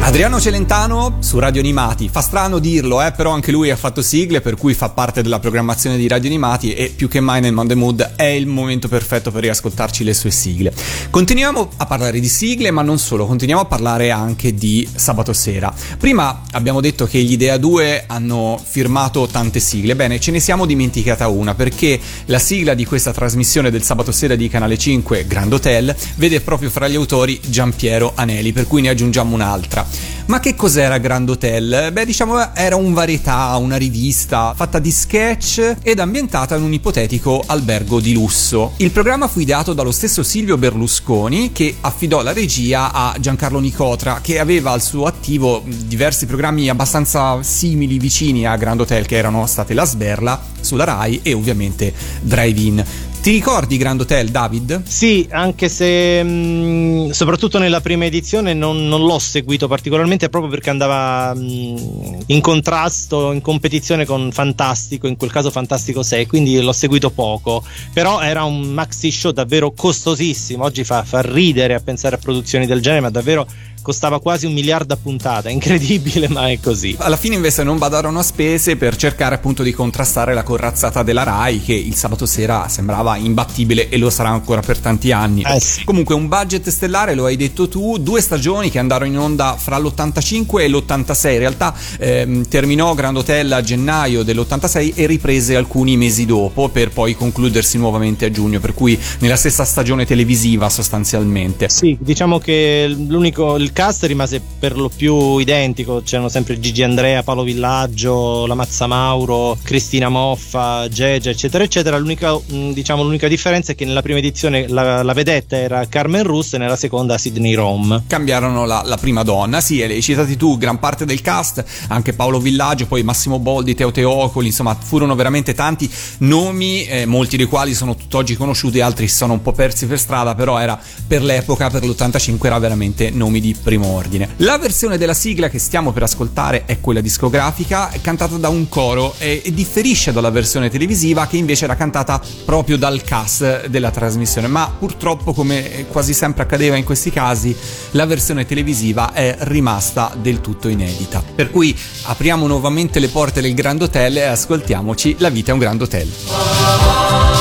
Adriano 0.00 0.40
Celentano 0.40 1.16
su 1.32 1.38
Radio 1.38 1.62
Animati, 1.62 2.10
fa 2.10 2.20
strano 2.20 2.58
dirlo, 2.58 3.02
eh, 3.02 3.10
però 3.12 3.30
anche 3.30 3.52
lui 3.52 3.70
ha 3.70 3.76
fatto 3.76 4.02
sigle 4.02 4.42
per 4.42 4.54
cui 4.54 4.74
fa 4.74 4.90
parte 4.90 5.22
della 5.22 5.38
programmazione 5.38 5.96
di 5.96 6.06
Radio 6.06 6.28
Animati 6.28 6.74
e 6.74 6.92
più 6.94 7.08
che 7.08 7.20
mai 7.20 7.40
nel 7.40 7.54
Monday 7.54 7.74
Mood 7.74 8.12
è 8.16 8.24
il 8.24 8.46
momento 8.46 8.86
perfetto 8.86 9.30
per 9.30 9.40
riascoltarci 9.40 10.04
le 10.04 10.12
sue 10.12 10.30
sigle. 10.30 10.74
Continuiamo 11.08 11.70
a 11.78 11.86
parlare 11.86 12.20
di 12.20 12.28
sigle, 12.28 12.70
ma 12.70 12.82
non 12.82 12.98
solo, 12.98 13.24
continuiamo 13.24 13.62
a 13.62 13.64
parlare 13.64 14.10
anche 14.10 14.52
di 14.52 14.86
sabato 14.94 15.32
sera. 15.32 15.72
Prima 15.96 16.42
abbiamo 16.50 16.82
detto 16.82 17.06
che 17.06 17.18
gli 17.22 17.32
Idea 17.32 17.56
2 17.56 18.04
hanno 18.08 18.60
firmato 18.62 19.26
tante 19.26 19.58
sigle, 19.58 19.96
bene, 19.96 20.20
ce 20.20 20.32
ne 20.32 20.38
siamo 20.38 20.66
dimenticata 20.66 21.28
una 21.28 21.54
perché 21.54 21.98
la 22.26 22.38
sigla 22.38 22.74
di 22.74 22.84
questa 22.84 23.10
trasmissione 23.10 23.70
del 23.70 23.82
sabato 23.82 24.12
sera 24.12 24.34
di 24.34 24.50
Canale 24.50 24.76
5, 24.76 25.26
Grand 25.26 25.50
Hotel, 25.50 25.96
vede 26.16 26.42
proprio 26.42 26.68
fra 26.68 26.88
gli 26.88 26.94
autori 26.94 27.40
Giampiero 27.42 28.12
Aneli, 28.16 28.52
per 28.52 28.66
cui 28.66 28.82
ne 28.82 28.90
aggiungiamo 28.90 29.34
un'altra. 29.34 30.20
Ma 30.26 30.40
che 30.40 30.54
cos'era 30.54 30.98
Grand 30.98 31.28
Hotel? 31.28 31.90
Beh, 31.92 32.04
diciamo 32.04 32.54
era 32.54 32.76
un 32.76 32.92
varietà, 32.94 33.56
una 33.56 33.76
rivista 33.76 34.54
fatta 34.54 34.78
di 34.78 34.90
sketch 34.90 35.76
ed 35.82 35.98
ambientata 35.98 36.56
in 36.56 36.62
un 36.62 36.72
ipotetico 36.72 37.42
albergo 37.44 38.00
di 38.00 38.12
lusso. 38.12 38.72
Il 38.76 38.92
programma 38.92 39.26
fu 39.26 39.40
ideato 39.40 39.72
dallo 39.72 39.90
stesso 39.90 40.22
Silvio 40.22 40.56
Berlusconi 40.56 41.52
che 41.52 41.76
affidò 41.80 42.22
la 42.22 42.32
regia 42.32 42.92
a 42.92 43.16
Giancarlo 43.18 43.58
Nicotra 43.58 44.20
che 44.22 44.38
aveva 44.38 44.70
al 44.70 44.82
suo 44.82 45.06
attivo 45.06 45.62
diversi 45.66 46.26
programmi 46.26 46.68
abbastanza 46.68 47.42
simili, 47.42 47.98
vicini 47.98 48.46
a 48.46 48.56
Grand 48.56 48.80
Hotel 48.80 49.06
che 49.06 49.16
erano 49.16 49.46
state 49.46 49.74
La 49.74 49.84
Sberla 49.84 50.40
sulla 50.60 50.84
Rai 50.84 51.20
e 51.22 51.32
ovviamente 51.32 51.92
Drive 52.20 52.60
In. 52.60 52.84
Ti 53.22 53.30
ricordi 53.30 53.76
Grand 53.76 54.00
Hotel, 54.00 54.30
David? 54.30 54.82
Sì, 54.84 55.28
anche 55.30 55.68
se 55.68 56.24
mh, 56.24 57.10
soprattutto 57.10 57.60
nella 57.60 57.80
prima 57.80 58.04
edizione 58.04 58.52
non, 58.52 58.88
non, 58.88 59.04
l'ho 59.04 59.20
seguito 59.20 59.68
particolarmente 59.68 60.28
proprio 60.28 60.50
perché 60.50 60.70
andava 60.70 61.32
mh, 61.32 62.24
in 62.26 62.40
contrasto, 62.40 63.30
in 63.30 63.40
competizione 63.40 64.04
con 64.04 64.32
Fantastico, 64.32 65.06
in 65.06 65.16
quel 65.16 65.30
caso 65.30 65.52
Fantastico 65.52 66.02
6, 66.02 66.26
quindi 66.26 66.60
l'ho 66.60 66.72
seguito 66.72 67.10
poco. 67.10 67.62
Però 67.92 68.20
era 68.20 68.42
un 68.42 68.60
maxi 68.62 69.12
show 69.12 69.30
davvero 69.30 69.70
costosissimo. 69.70 70.64
Oggi 70.64 70.82
fa, 70.82 71.04
fa 71.04 71.20
ridere 71.22 71.74
a 71.74 71.80
pensare 71.80 72.16
a 72.16 72.18
produzioni 72.18 72.66
del 72.66 72.80
genere, 72.80 73.02
ma 73.02 73.10
davvero 73.10 73.46
costava 73.82 74.20
quasi 74.20 74.46
un 74.46 74.52
miliardo 74.52 74.94
a 74.94 74.98
puntata, 75.00 75.50
incredibile 75.50 76.28
ma 76.28 76.48
è 76.48 76.58
così. 76.60 76.94
Alla 76.98 77.16
fine 77.16 77.34
invece 77.34 77.62
non 77.62 77.78
badarono 77.78 78.20
a 78.20 78.22
spese 78.22 78.76
per 78.76 78.96
cercare 78.96 79.34
appunto 79.34 79.62
di 79.62 79.72
contrastare 79.72 80.32
la 80.34 80.42
corazzata 80.42 81.02
della 81.02 81.24
RAI 81.24 81.60
che 81.60 81.74
il 81.74 81.94
sabato 81.94 82.24
sera 82.24 82.68
sembrava 82.68 83.16
imbattibile 83.16 83.88
e 83.88 83.98
lo 83.98 84.08
sarà 84.08 84.30
ancora 84.30 84.60
per 84.60 84.78
tanti 84.78 85.12
anni. 85.12 85.42
Eh 85.42 85.60
sì. 85.60 85.84
Comunque 85.84 86.14
un 86.14 86.28
budget 86.28 86.68
stellare, 86.68 87.14
lo 87.14 87.26
hai 87.26 87.36
detto 87.36 87.68
tu, 87.68 87.98
due 87.98 88.20
stagioni 88.20 88.70
che 88.70 88.78
andarono 88.78 89.10
in 89.10 89.18
onda 89.18 89.56
fra 89.58 89.78
l'85 89.78 90.60
e 90.60 90.68
l'86, 90.68 91.32
in 91.32 91.38
realtà 91.38 91.74
ehm, 91.98 92.48
terminò 92.48 92.94
Grand 92.94 93.16
Hotel 93.16 93.52
a 93.52 93.60
gennaio 93.60 94.22
dell'86 94.22 94.92
e 94.94 95.06
riprese 95.06 95.56
alcuni 95.56 95.96
mesi 95.96 96.24
dopo 96.24 96.68
per 96.68 96.90
poi 96.90 97.14
concludersi 97.14 97.78
nuovamente 97.78 98.26
a 98.26 98.30
giugno, 98.30 98.60
per 98.60 98.74
cui 98.74 98.98
nella 99.18 99.36
stessa 99.36 99.64
stagione 99.64 100.06
televisiva 100.06 100.68
sostanzialmente. 100.68 101.68
Sì, 101.68 101.96
diciamo 102.00 102.38
che 102.38 102.86
l'unico, 102.88 103.56
il 103.56 103.71
cast 103.72 104.04
rimase 104.04 104.40
per 104.58 104.76
lo 104.76 104.90
più 104.94 105.38
identico, 105.38 106.02
c'erano 106.04 106.28
sempre 106.28 106.60
Gigi 106.60 106.82
Andrea, 106.82 107.22
Paolo 107.22 107.42
Villaggio, 107.42 108.46
la 108.46 108.54
Mazza 108.54 108.86
Mauro, 108.86 109.58
Cristina 109.62 110.08
Moffa, 110.08 110.88
Gege, 110.88 111.30
eccetera, 111.30 111.64
eccetera. 111.64 111.98
L'unica, 111.98 112.38
diciamo, 112.46 113.02
l'unica 113.02 113.28
differenza 113.28 113.72
è 113.72 113.74
che 113.74 113.84
nella 113.84 114.02
prima 114.02 114.18
edizione 114.18 114.68
la, 114.68 115.02
la 115.02 115.12
vedetta 115.12 115.56
era 115.56 115.86
Carmen 115.88 116.22
Russ 116.22 116.54
e 116.54 116.58
nella 116.58 116.76
seconda 116.76 117.18
Sidney 117.18 117.54
Rom. 117.54 118.04
Cambiarono 118.06 118.64
la, 118.64 118.82
la 118.84 118.96
prima 118.96 119.22
donna, 119.22 119.60
sì, 119.60 119.80
e 119.80 119.84
hai 119.84 120.02
citati 120.02 120.36
tu 120.36 120.56
gran 120.58 120.78
parte 120.78 121.04
del 121.04 121.20
cast, 121.20 121.64
anche 121.88 122.12
Paolo 122.12 122.38
Villaggio, 122.38 122.86
poi 122.86 123.02
Massimo 123.02 123.38
Boldi, 123.38 123.74
Teo 123.74 123.90
Teocoli, 123.90 124.48
insomma 124.48 124.74
furono 124.74 125.14
veramente 125.14 125.54
tanti 125.54 125.90
nomi, 126.18 126.84
eh, 126.86 127.06
molti 127.06 127.36
dei 127.36 127.46
quali 127.46 127.74
sono 127.74 127.94
tutt'oggi 127.94 128.36
conosciuti, 128.36 128.80
altri 128.80 129.08
sono 129.08 129.34
un 129.34 129.42
po' 129.42 129.52
persi 129.52 129.86
per 129.86 129.98
strada, 129.98 130.34
però 130.34 130.58
era 130.58 130.78
per 131.06 131.22
l'epoca, 131.22 131.70
per 131.70 131.84
l'85 131.84 132.46
era 132.46 132.58
veramente 132.58 133.10
nomi 133.10 133.40
di 133.40 133.54
primo 133.62 133.86
ordine. 133.88 134.30
La 134.38 134.58
versione 134.58 134.98
della 134.98 135.14
sigla 135.14 135.48
che 135.48 135.58
stiamo 135.58 135.92
per 135.92 136.02
ascoltare 136.02 136.64
è 136.66 136.80
quella 136.80 137.00
discografica, 137.00 137.90
cantata 138.00 138.36
da 138.36 138.48
un 138.48 138.68
coro 138.68 139.14
e, 139.18 139.42
differisce 139.52 140.12
dalla 140.12 140.30
versione 140.30 140.70
televisiva 140.70 141.26
che 141.26 141.36
invece 141.36 141.64
era 141.64 141.76
cantata 141.76 142.20
proprio 142.44 142.76
dal 142.76 143.02
cast 143.02 143.66
della 143.66 143.90
trasmissione, 143.90 144.46
ma 144.48 144.74
purtroppo 144.78 145.32
come 145.32 145.86
quasi 145.90 146.12
sempre 146.14 146.42
accadeva 146.42 146.76
in 146.76 146.84
questi 146.84 147.10
casi, 147.10 147.56
la 147.92 148.06
versione 148.06 148.46
televisiva 148.46 149.12
è 149.12 149.36
rimasta 149.40 150.14
del 150.20 150.40
tutto 150.40 150.68
inedita. 150.68 151.22
Per 151.34 151.50
cui 151.50 151.76
apriamo 152.04 152.46
nuovamente 152.46 152.98
le 152.98 153.08
porte 153.08 153.40
del 153.40 153.54
Grand 153.54 153.80
Hotel 153.82 154.16
e 154.16 154.22
ascoltiamoci 154.22 155.16
La 155.18 155.30
vita 155.30 155.50
è 155.50 155.54
un 155.54 155.60
Grand 155.60 155.80
Hotel. 155.80 157.31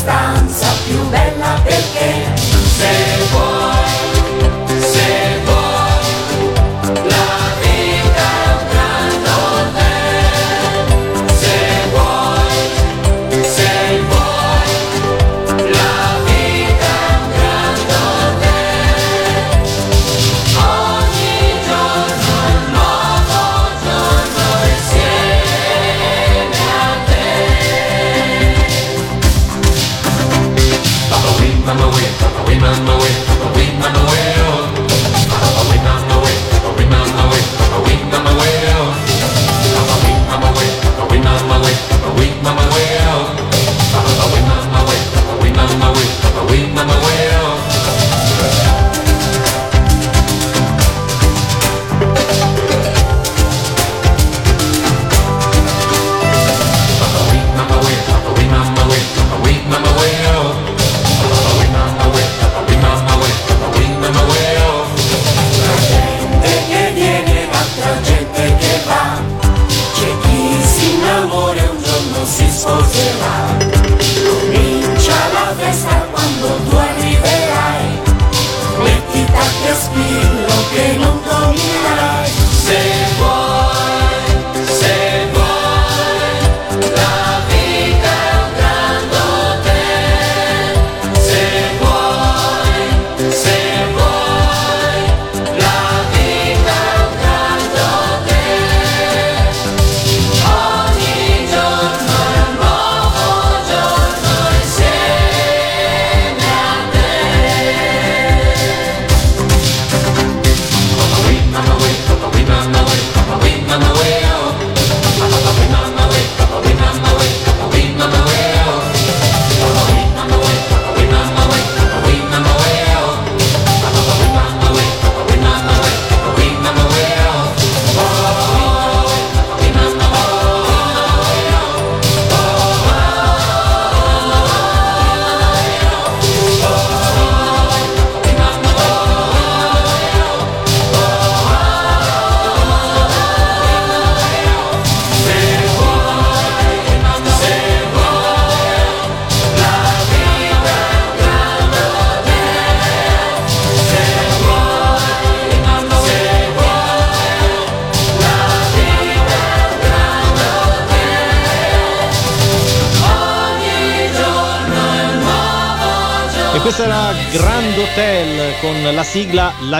Stanza 0.00 0.66
più 0.86 0.98
bella 1.10 1.60
perché 1.62 1.89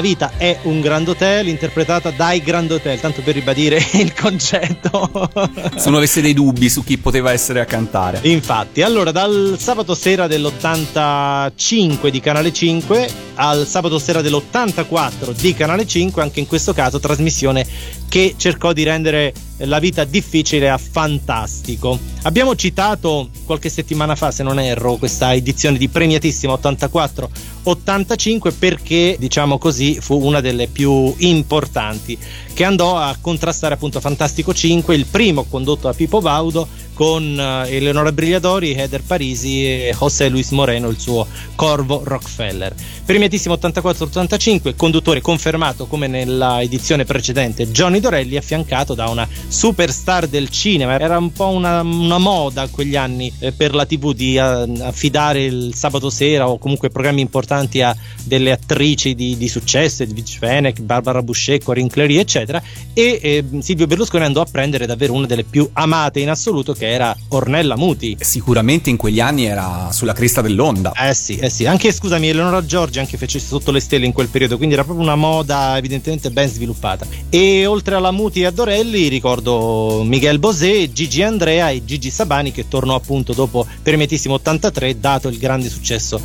La 0.01 0.07
vita 0.07 0.32
è 0.38 0.61
un 0.62 0.80
Grand 0.80 1.07
Hotel 1.07 1.48
interpretata 1.48 2.11
dai 2.11 2.40
Grand 2.40 2.70
Hotel, 2.70 2.98
tanto 2.98 3.20
per 3.20 3.34
ribadire 3.34 3.76
il 4.01 4.14
concetto. 4.14 5.30
Se 5.76 5.88
uno 5.88 5.98
avesse 5.98 6.22
dei 6.22 6.32
dubbi 6.32 6.70
su 6.70 6.82
chi 6.82 6.96
poteva 6.96 7.32
essere 7.32 7.61
a 7.61 7.66
cantare. 7.66 8.20
Infatti, 8.22 8.80
allora 8.80 9.11
dal 9.11 9.57
sabato 9.59 9.94
sera 9.94 10.26
dell'85 10.26 12.09
di 12.09 12.18
Canale 12.18 12.51
5 12.51 13.11
al 13.34 13.66
sabato 13.66 13.98
sera 13.98 14.22
dell'84 14.22 15.32
di 15.38 15.53
Canale 15.53 15.86
5, 15.86 16.22
anche 16.22 16.40
in 16.40 16.46
questo 16.46 16.72
caso 16.72 16.98
trasmissione 16.98 17.66
che 18.09 18.36
cercò 18.38 18.72
di 18.72 18.84
rendere 18.84 19.34
la 19.64 19.78
vita 19.78 20.04
difficile 20.04 20.68
a 20.68 20.78
fantastico. 20.78 21.98
Abbiamo 22.22 22.54
citato 22.54 23.28
qualche 23.44 23.68
settimana 23.68 24.14
fa, 24.14 24.30
se 24.30 24.42
non 24.42 24.58
erro, 24.58 24.96
questa 24.96 25.34
edizione 25.34 25.78
di 25.78 25.88
premiatissima 25.88 26.54
84-85 26.54 28.52
perché, 28.58 29.16
diciamo 29.18 29.58
così, 29.58 29.98
fu 30.00 30.24
una 30.24 30.40
delle 30.40 30.66
più 30.68 31.14
importanti 31.18 32.18
che 32.52 32.64
andò 32.64 32.96
a 32.96 33.16
contrastare 33.20 33.74
appunto 33.74 34.00
Fantastico 34.00 34.52
5, 34.52 34.94
il 34.94 35.06
primo 35.06 35.44
condotto 35.44 35.86
da 35.86 35.94
Pippo 35.94 36.20
Baudo 36.20 36.68
con 37.01 37.40
eh, 37.40 37.76
Eleonora 37.76 38.12
Brigliadori, 38.12 38.74
Heather 38.74 39.03
Parisi 39.03 39.64
e 39.64 39.94
José 39.98 40.28
Luis 40.28 40.51
Moreno, 40.51 40.90
il 40.90 41.01
suo 41.01 41.26
Corvo 41.55 42.03
Rockefeller. 42.05 42.74
Premiatissimo 43.07 43.55
84-85, 43.55 44.76
conduttore 44.76 45.22
confermato 45.22 45.86
come 45.86 46.09
nella 46.09 46.61
edizione 46.61 47.07
precedente 47.07 47.70
Johnny 47.70 48.01
Dorelli, 48.01 48.36
affiancato 48.36 48.92
da 48.92 49.09
una 49.09 49.26
superstar 49.48 50.26
del 50.26 50.51
cinema. 50.51 51.01
Era 51.01 51.16
un 51.16 51.32
po' 51.32 51.48
una, 51.48 51.80
una 51.80 52.18
moda 52.18 52.68
quegli 52.68 52.96
anni 52.96 53.32
eh, 53.38 53.53
per 53.53 53.74
la 53.74 53.86
TV 53.86 54.12
di 54.12 54.36
uh, 54.36 54.70
affidare 54.82 55.44
il 55.44 55.72
sabato 55.74 56.11
sera 56.11 56.51
o 56.51 56.59
comunque 56.59 56.90
programmi 56.90 57.22
importanti 57.22 57.80
a 57.80 57.96
delle 58.24 58.53
attrici 58.53 59.14
di, 59.14 59.38
di 59.38 59.48
successo, 59.48 60.03
Edwidge 60.03 60.36
Fenech, 60.36 60.80
Barbara 60.82 61.22
Boucher, 61.22 61.62
Corinne 61.62 61.88
Clery, 61.88 62.18
eccetera. 62.18 62.62
E 62.92 63.18
eh, 63.22 63.44
Silvio 63.61 63.86
Berlusconi 63.86 64.24
andò 64.24 64.42
a 64.42 64.46
prendere 64.48 64.84
davvero 64.84 65.14
una 65.14 65.26
delle 65.26 65.44
più 65.44 65.66
amate 65.72 66.20
in 66.20 66.28
assoluto, 66.28 66.74
che 66.74 66.88
era 66.91 67.16
Ornella 67.28 67.76
Muti. 67.76 68.16
Sicuramente 68.20 68.91
in 68.91 68.97
quegli 68.97 69.20
anni 69.20 69.45
era 69.45 69.91
sulla 69.93 70.12
crista 70.12 70.41
dell'onda. 70.41 70.93
Eh 70.93 71.14
sì, 71.14 71.36
eh 71.36 71.51
sì. 71.51 71.66
Anche 71.66 71.93
scusami, 71.93 72.28
Eleonora 72.28 72.64
Giorgi 72.64 72.99
anche 72.99 73.16
fece 73.16 73.38
sotto 73.38 73.70
le 73.70 73.80
stelle 73.80 74.07
in 74.07 74.12
quel 74.12 74.28
periodo, 74.28 74.57
quindi 74.57 74.74
era 74.74 74.84
proprio 74.84 75.05
una 75.05 75.16
moda 75.16 75.76
evidentemente 75.76 76.30
ben 76.30 76.49
sviluppata. 76.49 77.07
E 77.28 77.66
oltre 77.66 77.95
alla 77.95 78.11
Muti 78.11 78.41
e 78.41 78.47
a 78.47 78.51
Dorelli 78.51 79.09
ricordo 79.09 80.03
Miguel 80.05 80.38
Bosé, 80.38 80.93
Gigi 80.93 81.22
Andrea 81.22 81.70
e 81.70 81.84
Gigi 81.84 82.11
Sabani 82.11 82.53
che 82.53 82.68
tornò 82.68 82.95
appunto 82.95 83.32
dopo 83.32 83.66
Premiatissimo 83.82 84.34
83 84.34 85.01
dato 85.01 85.28
il 85.28 85.38
grande 85.38 85.68
successo 85.68 86.20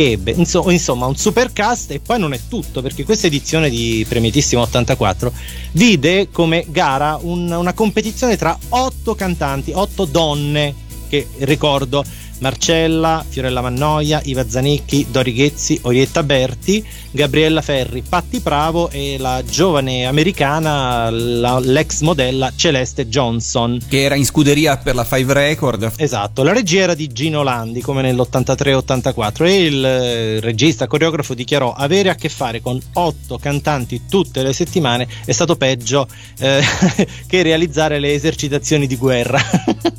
che 0.00 0.12
ebbe. 0.12 0.32
Insomma, 0.32 1.06
un 1.06 1.16
super 1.16 1.52
cast 1.52 1.90
e 1.90 2.00
poi 2.00 2.18
non 2.18 2.32
è 2.32 2.40
tutto 2.48 2.80
perché 2.80 3.04
questa 3.04 3.26
edizione 3.26 3.68
di 3.68 4.04
Premiatissimo 4.08 4.62
84 4.62 5.32
vide 5.72 6.28
come 6.30 6.64
gara 6.68 7.18
un, 7.20 7.50
una 7.50 7.74
competizione 7.74 8.36
tra 8.36 8.56
otto 8.70 9.14
cantanti, 9.14 9.72
otto 9.74 10.06
donne 10.06 10.88
che 11.08 11.26
ricordo 11.38 12.04
Marcella, 12.40 13.24
Fiorella 13.26 13.60
Mannoia, 13.60 14.20
Iva 14.24 14.48
Zanicchi, 14.48 15.06
Dori 15.10 15.32
Ghezzi, 15.32 15.78
Orietta 15.82 16.22
Berti, 16.22 16.84
Gabriella 17.12 17.62
Ferri, 17.62 18.02
Patti 18.06 18.40
Bravo 18.40 18.90
e 18.90 19.16
la 19.18 19.42
giovane 19.44 20.06
americana, 20.06 21.10
la, 21.10 21.58
l'ex 21.58 22.00
modella 22.00 22.52
Celeste 22.54 23.08
Johnson. 23.08 23.78
Che 23.88 24.02
era 24.02 24.14
in 24.14 24.24
scuderia 24.24 24.76
per 24.76 24.94
la 24.94 25.04
Five 25.04 25.32
Record. 25.32 25.92
Esatto, 25.96 26.42
la 26.42 26.52
regia 26.52 26.82
era 26.82 26.94
di 26.94 27.08
Gino 27.08 27.42
Landi 27.42 27.80
come 27.80 28.02
nell'83-84 28.02 29.44
e 29.44 29.64
il 29.64 29.84
eh, 29.84 30.40
regista 30.40 30.86
coreografo 30.86 31.34
dichiarò 31.34 31.72
avere 31.72 32.10
a 32.10 32.14
che 32.14 32.28
fare 32.28 32.60
con 32.60 32.80
otto 32.94 33.38
cantanti 33.38 34.02
tutte 34.08 34.42
le 34.42 34.52
settimane 34.52 35.06
è 35.24 35.32
stato 35.32 35.56
peggio 35.56 36.06
eh, 36.38 36.60
che 37.26 37.42
realizzare 37.42 37.98
le 37.98 38.12
esercitazioni 38.12 38.86
di 38.86 38.96
guerra. 38.96 39.40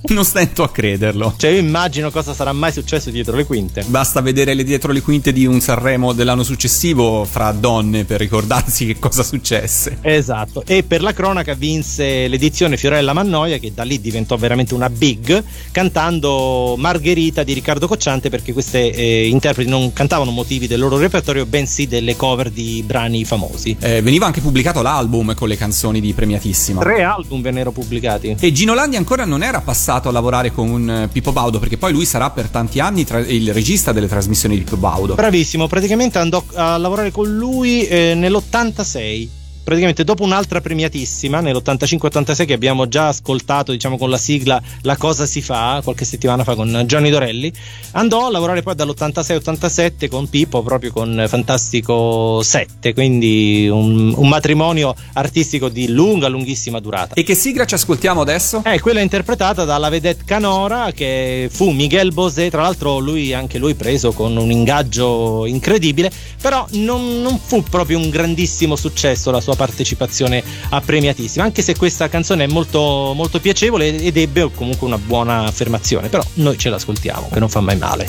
non 0.07 0.25
stento 0.25 0.63
a 0.63 0.69
crederlo. 0.69 1.33
Cioè 1.37 1.51
io 1.51 1.59
immagino 1.59 2.11
cosa 2.11 2.30
sarà 2.33 2.53
mai 2.53 2.71
successo 2.71 3.09
dietro 3.09 3.35
le 3.35 3.45
quinte. 3.45 3.83
Basta 3.87 4.21
vedere 4.21 4.53
le 4.53 4.63
dietro 4.63 4.91
le 4.91 5.01
quinte 5.01 5.31
di 5.31 5.45
un 5.45 5.59
Sanremo 5.59 6.13
dell'anno 6.13 6.43
successivo 6.43 7.25
fra 7.25 7.51
donne 7.51 8.05
per 8.05 8.19
ricordarsi 8.19 8.85
che 8.85 8.99
cosa 8.99 9.23
successe. 9.23 9.97
Esatto. 10.01 10.63
E 10.65 10.83
per 10.83 11.01
la 11.01 11.13
cronaca 11.13 11.53
vinse 11.53 12.27
l'edizione 12.27 12.77
Fiorella 12.77 13.13
Mannoia, 13.13 13.57
che 13.57 13.73
da 13.73 13.83
lì 13.83 13.99
diventò 13.99 14.35
veramente 14.37 14.73
una 14.73 14.89
big, 14.89 15.43
cantando 15.71 16.75
Margherita 16.77 17.43
di 17.43 17.53
Riccardo 17.53 17.87
Cocciante, 17.87 18.29
perché 18.29 18.53
queste 18.53 18.91
eh, 18.91 19.27
interpreti 19.27 19.69
non 19.69 19.93
cantavano 19.93 20.31
motivi 20.31 20.67
del 20.67 20.79
loro 20.79 20.97
repertorio, 20.97 21.45
bensì 21.45 21.87
delle 21.87 22.15
cover 22.15 22.49
di 22.49 22.83
brani 22.85 23.25
famosi. 23.25 23.75
Eh, 23.79 24.01
veniva 24.01 24.25
anche 24.25 24.41
pubblicato 24.41 24.81
l'album 24.81 25.33
con 25.33 25.47
le 25.47 25.57
canzoni 25.57 25.99
di 25.99 26.13
Premiatissima. 26.13 26.81
Tre 26.81 27.03
album 27.03 27.41
vennero 27.41 27.71
pubblicati. 27.71 28.35
E 28.39 28.51
Gino 28.51 28.73
Landi 28.73 28.95
ancora 28.95 29.25
non 29.25 29.43
era 29.43 29.61
passato 29.61 30.09
a 30.09 30.11
lavorare 30.11 30.51
con 30.51 30.89
eh, 30.89 31.09
Pippo 31.11 31.31
Baudo, 31.31 31.59
perché 31.59 31.77
poi 31.77 31.91
lui 31.91 32.05
sarà 32.05 32.20
sarà 32.21 32.29
per 32.29 32.49
tanti 32.49 32.79
anni 32.79 33.03
tra- 33.03 33.19
il 33.19 33.51
regista 33.51 33.91
delle 33.91 34.07
trasmissioni 34.07 34.55
di 34.55 34.63
Pio 34.63 34.77
Baudo. 34.77 35.15
Bravissimo, 35.15 35.67
praticamente 35.67 36.19
andò 36.19 36.43
a 36.53 36.77
lavorare 36.77 37.09
con 37.09 37.35
lui 37.35 37.87
eh, 37.87 38.13
nell'86 38.13 39.40
praticamente 39.63 40.03
dopo 40.03 40.23
un'altra 40.23 40.61
premiatissima 40.61 41.39
nell'85-86 41.39 42.45
che 42.45 42.53
abbiamo 42.53 42.87
già 42.87 43.07
ascoltato 43.09 43.71
diciamo 43.71 43.97
con 43.97 44.09
la 44.09 44.17
sigla 44.17 44.61
La 44.81 44.97
cosa 44.97 45.25
si 45.25 45.41
fa 45.41 45.81
qualche 45.83 46.05
settimana 46.05 46.43
fa 46.43 46.55
con 46.55 46.83
Gianni 46.85 47.09
Dorelli 47.09 47.51
andò 47.91 48.25
a 48.27 48.31
lavorare 48.31 48.61
poi 48.61 48.75
dall'86-87 48.75 50.07
con 50.09 50.29
Pippo 50.29 50.63
proprio 50.63 50.91
con 50.91 51.25
Fantastico 51.27 52.41
7 52.41 52.93
quindi 52.93 53.67
un, 53.71 54.13
un, 54.15 54.27
matrimonio 54.27 54.95
artistico 55.13 55.69
di 55.69 55.89
lunga 55.89 56.27
lunghissima 56.27 56.79
durata 56.79 57.15
e 57.15 57.23
che 57.23 57.35
sigla 57.35 57.65
ci 57.65 57.75
ascoltiamo 57.75 58.21
adesso? 58.21 58.61
è 58.63 58.79
quella 58.79 59.01
interpretata 59.01 59.65
dalla 59.65 59.89
vedette 59.89 60.23
Canora 60.25 60.91
che 60.91 61.49
fu 61.51 61.71
Miguel 61.71 62.13
Bosé 62.13 62.49
tra 62.49 62.61
l'altro 62.61 62.99
lui 62.99 63.33
anche 63.33 63.57
lui 63.57 63.75
preso 63.75 64.11
con 64.11 64.35
un 64.37 64.51
ingaggio 64.51 65.45
incredibile 65.45 66.11
però 66.41 66.65
non, 66.71 67.21
non 67.21 67.39
fu 67.39 67.63
proprio 67.63 67.97
un 67.97 68.09
grandissimo 68.09 68.75
successo 68.75 69.31
la 69.31 69.41
sua 69.41 69.50
sua 69.51 69.55
partecipazione 69.55 70.43
a 70.69 70.81
premiatissima, 70.81 71.43
anche 71.43 71.61
se 71.61 71.75
questa 71.75 72.09
canzone 72.09 72.45
è 72.45 72.47
molto, 72.47 73.13
molto 73.15 73.39
piacevole 73.39 73.95
ed 73.97 74.17
ebbe 74.17 74.49
comunque 74.53 74.87
una 74.87 74.97
buona 74.97 75.45
affermazione, 75.45 76.09
però 76.09 76.23
noi 76.35 76.57
ce 76.57 76.69
l'ascoltiamo, 76.69 77.29
che 77.31 77.39
non 77.39 77.49
fa 77.49 77.59
mai 77.59 77.77
male. 77.77 78.07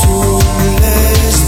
Sulle 0.00 1.41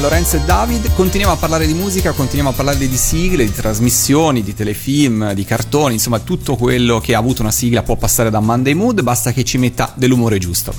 Lorenzo 0.00 0.36
e 0.36 0.40
David. 0.40 0.92
Continuiamo 0.94 1.34
a 1.34 1.36
parlare 1.36 1.66
di 1.66 1.74
musica, 1.74 2.12
continuiamo 2.12 2.50
a 2.50 2.52
parlare 2.52 2.78
di 2.78 2.96
sigle, 2.96 3.44
di 3.44 3.52
trasmissioni, 3.52 4.42
di 4.42 4.54
telefilm, 4.54 5.32
di 5.32 5.44
cartoni, 5.44 5.94
insomma 5.94 6.18
tutto 6.18 6.56
quello 6.56 7.00
che 7.00 7.14
ha 7.14 7.18
avuto 7.18 7.42
una 7.42 7.50
sigla 7.50 7.82
può 7.82 7.96
passare 7.96 8.30
da 8.30 8.40
Monday 8.40 8.74
Mood, 8.74 9.02
basta 9.02 9.32
che 9.32 9.44
ci 9.44 9.58
metta 9.58 9.92
dell'umore 9.94 10.38
giusto. 10.38 10.74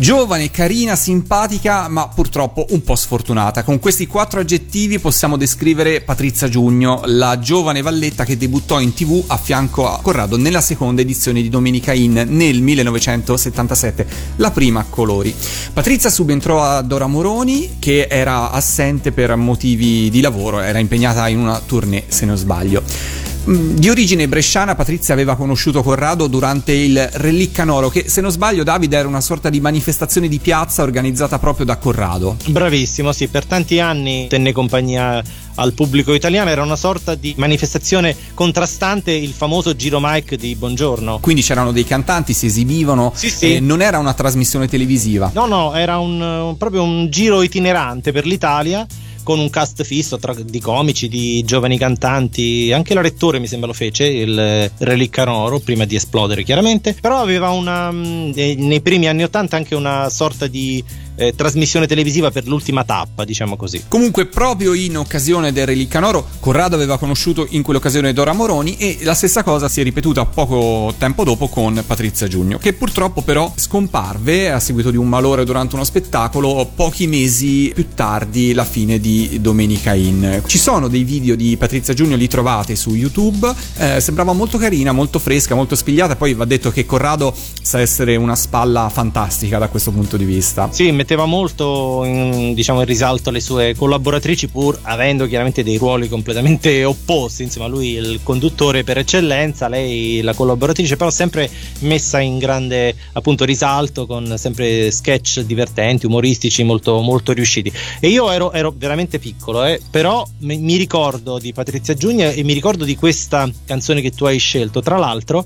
Giovane, 0.00 0.50
carina, 0.50 0.96
simpatica, 0.96 1.86
ma 1.88 2.08
purtroppo 2.08 2.64
un 2.70 2.82
po' 2.82 2.96
sfortunata. 2.96 3.62
Con 3.62 3.78
questi 3.78 4.06
quattro 4.06 4.40
aggettivi 4.40 4.98
possiamo 4.98 5.36
descrivere 5.36 6.00
Patrizia 6.00 6.48
Giugno, 6.48 7.02
la 7.04 7.38
giovane 7.38 7.82
valletta 7.82 8.24
che 8.24 8.38
debuttò 8.38 8.80
in 8.80 8.94
tv 8.94 9.22
a 9.26 9.36
fianco 9.36 9.92
a 9.92 9.98
Corrado 10.00 10.38
nella 10.38 10.62
seconda 10.62 11.02
edizione 11.02 11.42
di 11.42 11.50
Domenica 11.50 11.92
In 11.92 12.24
nel 12.28 12.62
1977, 12.62 14.06
la 14.36 14.50
prima 14.50 14.80
a 14.80 14.86
colori. 14.88 15.34
Patrizia 15.74 16.08
subentrò 16.08 16.62
a 16.62 16.80
Dora 16.80 17.06
Moroni 17.06 17.76
che 17.78 18.06
era 18.08 18.52
assente 18.52 19.12
per 19.12 19.36
motivi 19.36 20.08
di 20.08 20.22
lavoro, 20.22 20.60
era 20.60 20.78
impegnata 20.78 21.28
in 21.28 21.40
una 21.40 21.60
tournée 21.60 22.04
se 22.08 22.24
non 22.24 22.38
sbaglio. 22.38 23.19
Mm, 23.48 23.76
Di 23.76 23.88
origine 23.88 24.28
bresciana, 24.28 24.74
Patrizia 24.74 25.14
aveva 25.14 25.34
conosciuuto 25.34 25.82
Corrado 25.82 26.26
durante 26.26 26.72
il 26.72 27.08
Reliccanoro, 27.14 27.88
che 27.88 28.04
se 28.06 28.20
non 28.20 28.30
sbaglio, 28.30 28.62
Davide 28.64 28.98
era 28.98 29.08
una 29.08 29.22
sorta 29.22 29.48
di 29.48 29.60
manifestazione 29.60 30.28
di 30.28 30.38
piazza 30.38 30.82
organizzata 30.82 31.38
proprio 31.38 31.64
da 31.64 31.76
Corrado. 31.78 32.36
Bravissimo, 32.48 33.12
sì, 33.12 33.28
per 33.28 33.46
tanti 33.46 33.80
anni 33.80 34.26
tenne 34.28 34.52
compagnia 34.52 35.22
al 35.54 35.72
pubblico 35.72 36.12
italiano, 36.12 36.50
era 36.50 36.62
una 36.62 36.76
sorta 36.76 37.14
di 37.14 37.34
manifestazione 37.38 38.14
contrastante 38.34 39.10
il 39.12 39.32
famoso 39.32 39.74
giro 39.74 39.98
mic 40.02 40.34
di 40.34 40.54
Buongiorno. 40.54 41.18
Quindi 41.20 41.40
c'erano 41.42 41.72
dei 41.72 41.84
cantanti, 41.84 42.34
si 42.34 42.46
esibivano 42.46 43.10
Sì, 43.14 43.30
sì. 43.30 43.54
e 43.56 43.60
non 43.60 43.80
era 43.80 43.98
una 43.98 44.12
trasmissione 44.14 44.68
televisiva. 44.68 45.30
No, 45.34 45.46
no, 45.46 45.74
era 45.74 45.98
un- 45.98 46.54
proprio 46.58 46.82
un 46.82 47.08
giro 47.10 47.40
itinerante 47.42 48.12
per 48.12 48.26
l'Italia 48.26 48.86
con 49.30 49.38
un 49.38 49.48
cast 49.48 49.84
fisso 49.84 50.18
tra- 50.18 50.34
di 50.34 50.58
comici, 50.58 51.06
di 51.06 51.44
giovani 51.44 51.78
cantanti, 51.78 52.72
anche 52.72 52.94
la 52.94 53.00
Rettore 53.00 53.38
mi 53.38 53.46
sembra 53.46 53.68
lo 53.68 53.74
fece, 53.74 54.06
il 54.06 54.68
Reliccanoro, 54.78 55.60
prima 55.60 55.84
di 55.84 55.94
esplodere 55.94 56.42
chiaramente, 56.42 56.96
però 57.00 57.20
aveva 57.20 57.50
una, 57.50 57.92
mh, 57.92 58.32
eh, 58.34 58.56
nei 58.56 58.80
primi 58.80 59.06
anni 59.06 59.22
80 59.22 59.56
anche 59.56 59.76
una 59.76 60.10
sorta 60.10 60.48
di 60.48 60.82
eh, 61.20 61.34
trasmissione 61.34 61.86
televisiva 61.86 62.30
per 62.30 62.46
l'ultima 62.46 62.82
tappa, 62.84 63.24
diciamo 63.24 63.56
così. 63.56 63.84
Comunque, 63.88 64.24
proprio 64.24 64.72
in 64.72 64.96
occasione 64.96 65.52
del 65.52 65.66
Reliccanoro, 65.66 66.26
Corrado 66.40 66.76
aveva 66.76 66.98
conosciuto 66.98 67.46
in 67.50 67.62
quell'occasione 67.62 68.14
Dora 68.14 68.32
Moroni 68.32 68.76
e 68.76 68.98
la 69.02 69.12
stessa 69.12 69.42
cosa 69.42 69.68
si 69.68 69.80
è 69.80 69.84
ripetuta 69.84 70.24
poco 70.24 70.94
tempo 70.96 71.22
dopo 71.24 71.48
con 71.48 71.82
Patrizia 71.86 72.26
Giugno, 72.26 72.56
che 72.56 72.72
purtroppo 72.72 73.20
però 73.20 73.52
scomparve 73.54 74.50
a 74.50 74.58
seguito 74.60 74.90
di 74.90 74.96
un 74.96 75.08
malore 75.08 75.44
durante 75.44 75.74
uno 75.74 75.84
spettacolo 75.84 76.70
pochi 76.74 77.06
mesi 77.06 77.70
più 77.74 77.88
tardi, 77.94 78.54
la 78.54 78.64
fine 78.64 78.98
di 78.98 79.38
Domenica 79.42 79.92
In. 79.92 80.42
Ci 80.46 80.58
sono 80.58 80.88
dei 80.88 81.04
video 81.04 81.36
di 81.36 81.56
Patrizia 81.58 81.92
Giugno, 81.92 82.16
li 82.16 82.28
trovate 82.28 82.76
su 82.76 82.94
YouTube, 82.94 83.52
eh, 83.76 84.00
sembrava 84.00 84.32
molto 84.32 84.56
carina, 84.56 84.92
molto 84.92 85.18
fresca, 85.18 85.54
molto 85.54 85.74
spigliata, 85.74 86.16
poi 86.16 86.32
va 86.32 86.46
detto 86.46 86.70
che 86.70 86.86
Corrado 86.86 87.34
sa 87.60 87.78
essere 87.78 88.16
una 88.16 88.36
spalla 88.36 88.88
fantastica 88.88 89.58
da 89.58 89.68
questo 89.68 89.90
punto 89.90 90.16
di 90.16 90.24
vista. 90.24 90.68
Sì, 90.72 90.90
metteva 91.10 91.24
molto 91.24 92.04
in, 92.04 92.54
diciamo, 92.54 92.80
in 92.80 92.86
risalto 92.86 93.32
le 93.32 93.40
sue 93.40 93.74
collaboratrici, 93.74 94.46
pur 94.46 94.78
avendo 94.82 95.26
chiaramente 95.26 95.64
dei 95.64 95.76
ruoli 95.76 96.08
completamente 96.08 96.84
opposti. 96.84 97.42
Insomma, 97.42 97.66
lui 97.66 97.94
il 97.94 98.20
conduttore 98.22 98.84
per 98.84 98.98
eccellenza, 98.98 99.66
lei 99.66 100.20
la 100.20 100.34
collaboratrice, 100.34 100.96
però 100.96 101.10
sempre 101.10 101.50
messa 101.80 102.20
in 102.20 102.38
grande 102.38 102.94
appunto 103.14 103.44
risalto 103.44 104.06
con 104.06 104.34
sempre 104.36 104.92
sketch 104.92 105.40
divertenti, 105.40 106.06
umoristici, 106.06 106.62
molto, 106.62 107.00
molto 107.00 107.32
riusciti. 107.32 107.72
E 107.98 108.08
io 108.08 108.30
ero, 108.30 108.52
ero 108.52 108.72
veramente 108.76 109.18
piccolo, 109.18 109.64
eh, 109.64 109.80
però 109.90 110.24
mi, 110.40 110.58
mi 110.58 110.76
ricordo 110.76 111.40
di 111.40 111.52
Patrizia 111.52 111.94
Giugna 111.94 112.30
e 112.30 112.44
mi 112.44 112.52
ricordo 112.52 112.84
di 112.84 112.94
questa 112.94 113.50
canzone 113.64 114.00
che 114.00 114.12
tu 114.12 114.26
hai 114.26 114.38
scelto. 114.38 114.80
Tra 114.80 114.96
l'altro. 114.96 115.44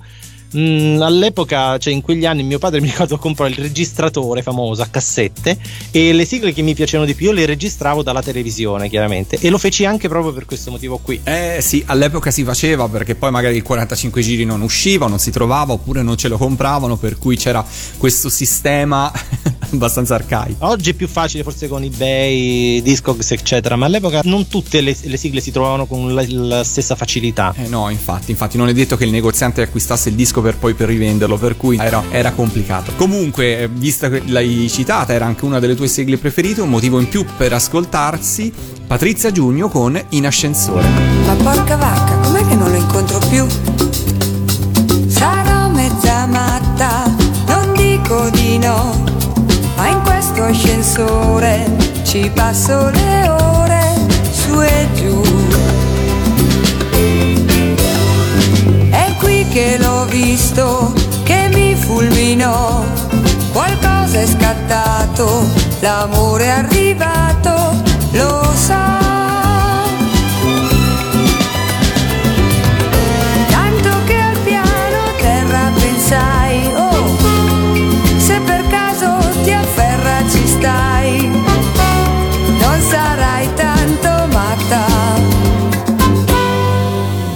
Mm, 0.57 1.01
all'epoca, 1.01 1.79
cioè 1.79 1.93
in 1.93 2.01
quegli 2.01 2.25
anni, 2.25 2.43
mio 2.43 2.59
padre 2.59 2.81
mi 2.83 2.87
ricordo 2.87 3.19
comprò 3.19 3.47
il 3.47 3.57
registratore 3.57 4.43
famoso 4.43 4.83
a 4.83 4.87
cassette 4.87 5.59
e 5.91 6.13
le 6.13 6.25
sigle 6.25 6.53
che 6.53 6.63
mi 6.63 6.75
piacevano 6.75 7.07
di 7.07 7.15
più 7.15 7.33
le 7.33 7.45
registravo 7.47 8.03
dalla 8.03 8.23
televisione, 8.23 8.89
chiaramente. 8.89 9.39
E 9.41 9.51
lo 9.51 9.59
feci 9.59 9.85
anche 9.85 10.09
proprio 10.09 10.33
per 10.33 10.45
questo 10.45 10.71
motivo 10.71 10.99
qui. 10.99 11.21
Eh 11.25 11.59
sì, 11.61 11.83
all'epoca 11.87 12.31
si 12.31 12.45
faceva 12.45 12.89
perché 12.89 13.15
poi 13.15 13.31
magari 13.31 13.57
il 13.57 13.63
45 13.63 14.23
giri 14.23 14.45
non 14.45 14.61
usciva, 14.61 15.07
non 15.07 15.19
si 15.19 15.31
trovava 15.31 15.73
oppure 15.73 16.03
non 16.03 16.17
ce 16.17 16.29
lo 16.29 16.37
compravano, 16.37 16.97
per 16.97 17.19
cui 17.19 17.37
c'era 17.37 17.65
questo 17.99 18.29
sistema 18.29 19.11
abbastanza 19.71 20.15
arcaico. 20.15 20.67
Oggi 20.67 20.91
è 20.91 20.95
più 20.95 21.09
facile 21.09 21.43
forse 21.43 21.67
con 21.69 21.83
eBay, 21.83 22.81
Discogs, 22.83 23.33
eccetera, 23.33 23.77
ma 23.77 23.87
all'epoca 23.87 24.21
non 24.25 24.47
tutte 24.47 24.81
le, 24.81 24.97
le 25.03 25.17
sigle 25.17 25.41
si 25.41 25.51
trovavano 25.51 25.87
con 25.87 26.15
la, 26.15 26.25
la 26.29 26.65
stessa 26.65 26.95
facilità. 26.95 27.55
Eh 27.57 27.69
no, 27.69 27.89
infatti, 27.91 28.31
infatti 28.31 28.57
non 28.57 28.69
è 28.69 28.73
detto 28.73 28.97
che 28.97 29.05
il 29.05 29.11
negoziante 29.11 29.63
acquistasse 29.63 30.11
il 30.11 30.15
disco 30.15 30.41
per 30.45 30.59
poi 30.59 30.75
per 30.75 30.89
rivenderlo, 30.89 31.39
per 31.39 31.57
cui 31.57 31.79
era, 31.79 32.03
era 32.11 32.33
complicato. 32.33 32.93
Comunque, 32.97 33.61
eh, 33.61 33.69
vista 33.69 34.11
che 34.11 34.23
l'hai 34.27 34.69
citata, 34.69 35.15
era 35.15 35.25
anche 35.25 35.47
una 35.47 35.59
delle 35.59 35.75
tue 35.75 35.89
sigle 35.89 36.19
preferite, 36.19 36.61
un 36.61 36.69
motivo 36.69 37.01
in 37.01 37.09
più 37.09 37.25
per 37.39 37.55
ascoltarsi 37.55 38.53
Patrizia 38.87 39.33
Giugno 39.33 39.71
con 39.71 39.99
In 40.11 40.27
ascensore. 40.27 40.87
Ma 41.25 41.35
porca 41.35 41.77
vacca, 41.77 42.15
com'è 42.17 42.47
che 42.47 42.55
non 42.57 42.71
lo 42.71 42.77
incontro 42.77 43.19
più? 43.31 43.47
Sarò 45.07 45.71
mezza 45.71 46.27
matta, 46.27 47.05
non 47.47 47.73
dico 47.75 48.29
di 48.29 48.59
no, 48.59 49.03
ma 49.77 49.89
in 49.89 50.03
questo 50.03 50.43
ascensore 50.43 51.65
ci 52.03 52.31
passo 52.35 52.91
le 52.91 53.29
ore 53.31 53.64
visto, 60.55 60.93
che 61.25 61.51
mi 61.53 61.75
fulminò, 61.75 62.85
qualcosa 63.53 64.21
è 64.21 64.27
scattato, 64.27 65.47
l'amore 65.81 66.45
è 66.45 66.49
arrivato, 66.49 67.83
lo 68.13 68.53
so. 68.55 68.93
Tanto 73.49 73.91
che 74.07 74.17
al 74.17 74.39
piano 74.45 75.01
terra 75.19 75.73
pensai, 75.79 76.73
oh, 76.77 77.17
se 78.17 78.41
per 78.41 78.67
caso 78.69 79.17
ti 79.43 79.53
afferra 79.53 80.23
ci 80.31 80.47
stai, 80.47 81.29
non 82.61 82.81
sarai 82.89 83.49
tanto 83.55 84.29
matta 84.33 84.87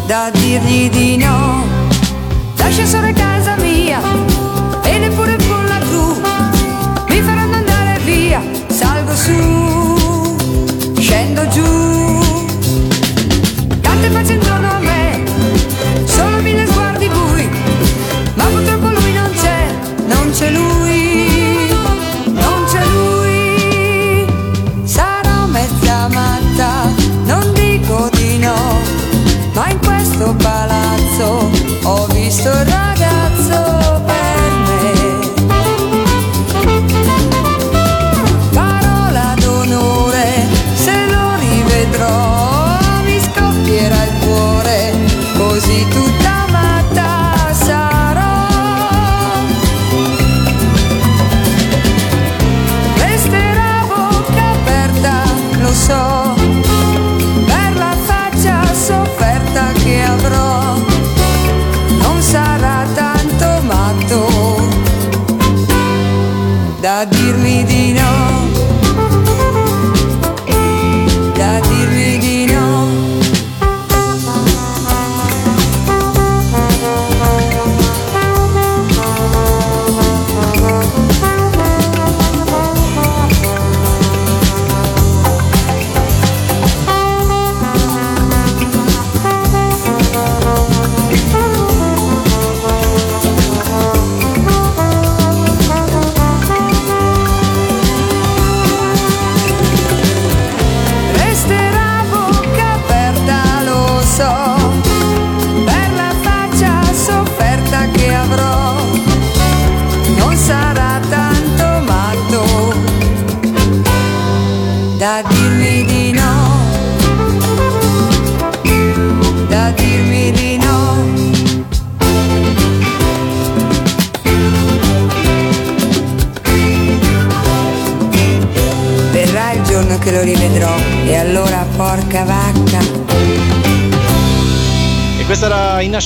da 0.06 0.30
dirgli 0.30 0.88
di 0.88 1.16
no. 1.16 1.77
L'ascensore 2.68 3.08
è 3.08 3.12
casa 3.14 3.56
mia 3.56 3.57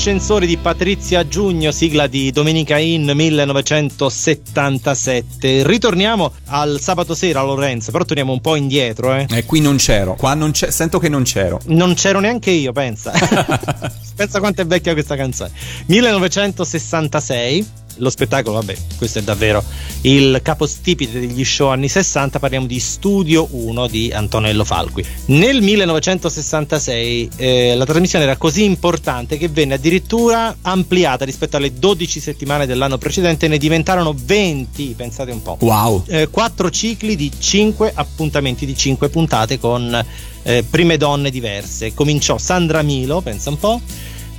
ascensore 0.03 0.47
di 0.47 0.57
Patrizia 0.57 1.29
Giugno, 1.29 1.71
sigla 1.71 2.09
di 2.09 2.33
Domenica 2.33 2.77
In 2.77 3.13
1977. 3.15 5.65
Ritorniamo 5.65 6.33
al 6.47 6.81
sabato 6.81 7.15
sera, 7.15 7.41
Lorenzo, 7.43 7.93
però 7.93 8.05
torniamo 8.05 8.33
un 8.33 8.41
po' 8.41 8.57
indietro, 8.57 9.15
eh. 9.15 9.29
E 9.31 9.45
qui 9.45 9.61
non 9.61 9.77
c'ero, 9.77 10.17
qua 10.17 10.35
non 10.35 10.51
c'è, 10.51 10.73
sento 10.73 10.99
che 10.99 11.09
non 11.09 11.23
c'ero. 11.23 11.61
Non 11.67 11.95
c'ero 11.95 12.19
neanche 12.19 12.51
io, 12.51 12.73
pensa. 12.73 13.13
pensa 14.17 14.41
quanto 14.41 14.63
è 14.63 14.67
vecchia 14.67 14.93
questa 14.93 15.15
canzone. 15.15 15.53
1966. 15.87 17.82
Lo 17.97 18.11
spettacolo, 18.11 18.57
vabbè, 18.57 18.77
questo 18.97 19.19
è 19.19 19.23
davvero 19.23 19.63
il 20.03 20.41
capostipite 20.43 21.21
degli 21.21 21.45
show 21.45 21.69
anni 21.69 21.89
60. 21.89 22.39
Parliamo 22.39 22.67
di 22.67 22.81
Studio 22.81 23.49
1 23.51 23.87
di 23.87 24.11
Antonello 24.13 24.65
Falqui. 24.65 25.05
Nel 25.27 25.63
1966 25.63 27.31
eh, 27.37 27.75
la 27.77 27.85
trasmissione 27.85 28.25
era 28.25 28.37
così 28.37 28.65
importante 28.65 29.39
che 29.39 29.49
venne 29.49 29.75
addirittura 29.75 30.57
ampliata 30.63 31.25
rispetto 31.25 31.57
alle 31.57 31.73
12 31.73 32.21
settimane 32.21 32.67
dell'anno 32.67 32.99
precedente, 32.99 33.49
ne 33.49 33.59
diventarono 33.59 34.15
20, 34.17 34.95
pensate 34.97 35.31
un 35.31 35.43
po'. 35.43 35.57
Wow. 35.61 36.05
Eh, 36.07 36.29
quattro 36.29 36.71
cicli 36.71 37.17
di 37.17 37.31
5 37.37 37.93
appuntamenti 37.95 38.67
di 38.67 38.77
5 38.77 39.09
puntate 39.09 39.59
con 39.59 40.05
eh, 40.43 40.65
prime 40.69 40.97
donne 40.97 41.31
diverse. 41.31 41.95
Cominciò 41.95 42.39
Sandra 42.39 42.83
Milo, 42.83 43.21
pensa 43.21 43.51
un 43.51 43.59
po', 43.59 43.81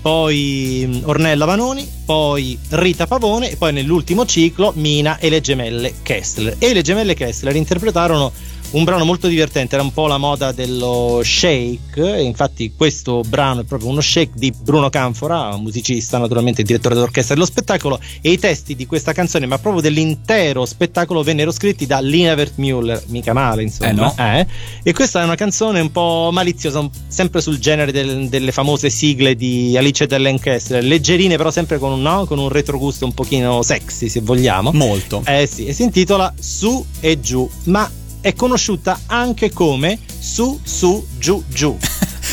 poi 0.03 1.01
Ornella 1.05 1.45
Vanoni, 1.45 1.89
poi 2.05 2.59
Rita 2.71 3.07
Pavone 3.07 3.51
e 3.51 3.55
poi 3.55 3.71
nell'ultimo 3.71 4.25
ciclo 4.25 4.73
Mina 4.75 5.17
e 5.17 5.29
le 5.29 5.39
gemelle 5.39 5.93
Kessler. 6.03 6.57
E 6.59 6.73
le 6.73 6.81
gemelle 6.81 7.13
Kessler 7.13 7.55
interpretarono 7.55 8.33
un 8.73 8.83
brano 8.83 9.05
molto 9.05 9.27
divertente, 9.27 9.75
era 9.75 9.83
un 9.83 9.93
po' 9.93 10.07
la 10.07 10.17
moda 10.17 10.51
dello 10.51 11.21
shake, 11.23 12.15
e 12.15 12.23
infatti 12.23 12.73
questo 12.75 13.21
brano 13.27 13.61
è 13.61 13.63
proprio 13.63 13.89
uno 13.89 14.01
shake 14.01 14.31
di 14.33 14.51
Bruno 14.51 14.89
Canfora, 14.89 15.55
musicista 15.57 16.17
naturalmente 16.17 16.63
direttore 16.63 16.95
dell'orchestra 16.95 17.35
dello 17.35 17.45
spettacolo, 17.45 17.99
e 18.21 18.31
i 18.31 18.39
testi 18.39 18.75
di 18.75 18.85
questa 18.85 19.13
canzone, 19.13 19.45
ma 19.45 19.59
proprio 19.59 19.81
dell'intero 19.81 20.65
spettacolo, 20.65 21.21
vennero 21.23 21.51
scritti 21.51 21.85
da 21.85 21.99
Lina 21.99 22.33
Wertmüller, 22.33 23.03
mica 23.07 23.33
male 23.33 23.61
insomma. 23.63 23.89
Eh 23.89 23.93
no. 23.93 24.15
Eh? 24.17 24.47
E 24.83 24.93
questa 24.93 25.21
è 25.21 25.23
una 25.23 25.35
canzone 25.35 25.79
un 25.79 25.91
po' 25.91 26.29
maliziosa, 26.31 26.87
sempre 27.07 27.41
sul 27.41 27.59
genere 27.59 27.91
del- 27.91 28.27
delle 28.27 28.51
famose 28.51 28.89
sigle 28.89 29.35
di 29.35 29.77
Alice 29.77 30.07
Dell'Enchester, 30.07 30.83
leggerine 30.83 31.37
però 31.37 31.51
sempre 31.51 31.77
con 31.77 31.91
un, 31.91 32.01
no? 32.01 32.25
con 32.25 32.39
un 32.39 32.49
retrogusto 32.49 33.05
un 33.05 33.13
pochino 33.13 33.61
sexy 33.61 34.09
se 34.09 34.21
vogliamo. 34.21 34.71
Molto. 34.73 35.21
Eh 35.25 35.45
sì, 35.45 35.65
e 35.65 35.73
si 35.73 35.83
intitola 35.83 36.33
Su 36.39 36.83
e 36.99 37.19
Giù, 37.19 37.47
ma 37.65 37.89
è 38.23 38.33
conosciuta 38.33 39.01
anche 39.07 39.51
come 39.51 39.99
Su 40.07 40.57
Su 40.63 41.05
Giù 41.19 41.43
Giù. 41.49 41.77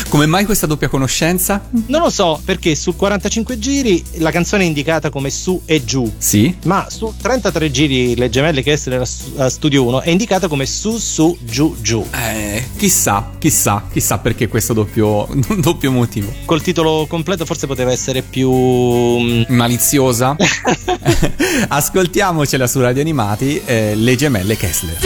Come 0.09 0.25
mai 0.25 0.45
questa 0.45 0.65
doppia 0.67 0.87
conoscenza? 0.87 1.67
Non 1.87 2.01
lo 2.01 2.09
so 2.09 2.39
perché 2.43 2.75
sul 2.75 2.95
45 2.95 3.59
giri 3.59 4.03
la 4.17 4.31
canzone 4.31 4.63
è 4.63 4.65
indicata 4.67 5.09
come 5.09 5.29
Su 5.29 5.61
e 5.65 5.83
Giù. 5.83 6.11
Sì. 6.17 6.55
Ma 6.65 6.87
su 6.89 7.13
33 7.19 7.71
giri 7.71 8.15
le 8.15 8.29
gemelle 8.29 8.61
che 8.61 8.71
essere 8.71 9.03
a 9.37 9.49
Studio 9.49 9.85
1 9.85 10.01
è 10.01 10.09
indicata 10.09 10.47
come 10.47 10.65
Su 10.65 10.97
Su 10.97 11.37
Giù 11.41 11.75
Giù. 11.81 12.05
Eh, 12.11 12.65
chissà, 12.77 13.31
chissà, 13.37 13.83
chissà 13.91 14.17
perché 14.17 14.47
questo 14.47 14.73
doppio, 14.73 15.27
doppio 15.57 15.91
motivo. 15.91 16.33
Col 16.45 16.61
titolo 16.61 17.05
completo 17.07 17.45
forse 17.45 17.67
poteva 17.67 17.91
essere 17.91 18.21
più 18.21 18.51
mm, 18.51 19.43
Maliziosa? 19.47 20.35
Ascoltiamocela 21.67 22.67
su 22.67 22.79
Radio 22.79 23.01
Animati, 23.01 23.61
eh, 23.65 23.95
Le 23.95 24.15
gemelle 24.15 24.55
Kessler. 24.55 24.97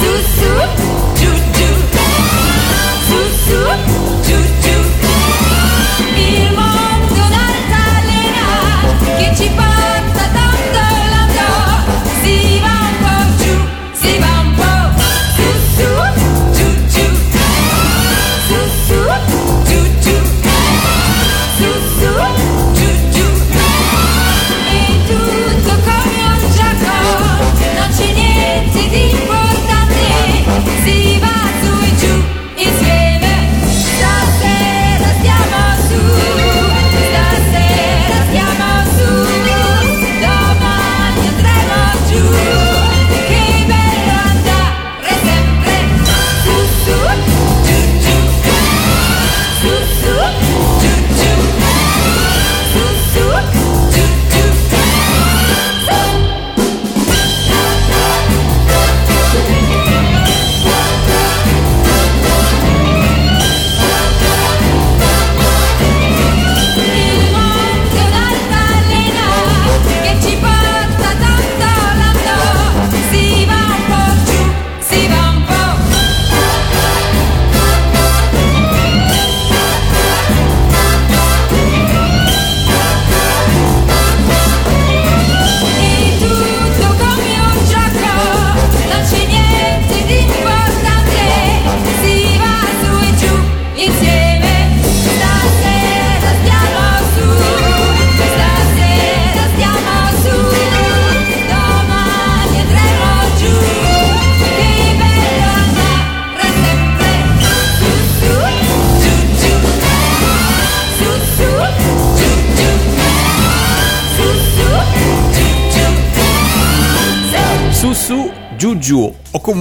Il 0.00 0.87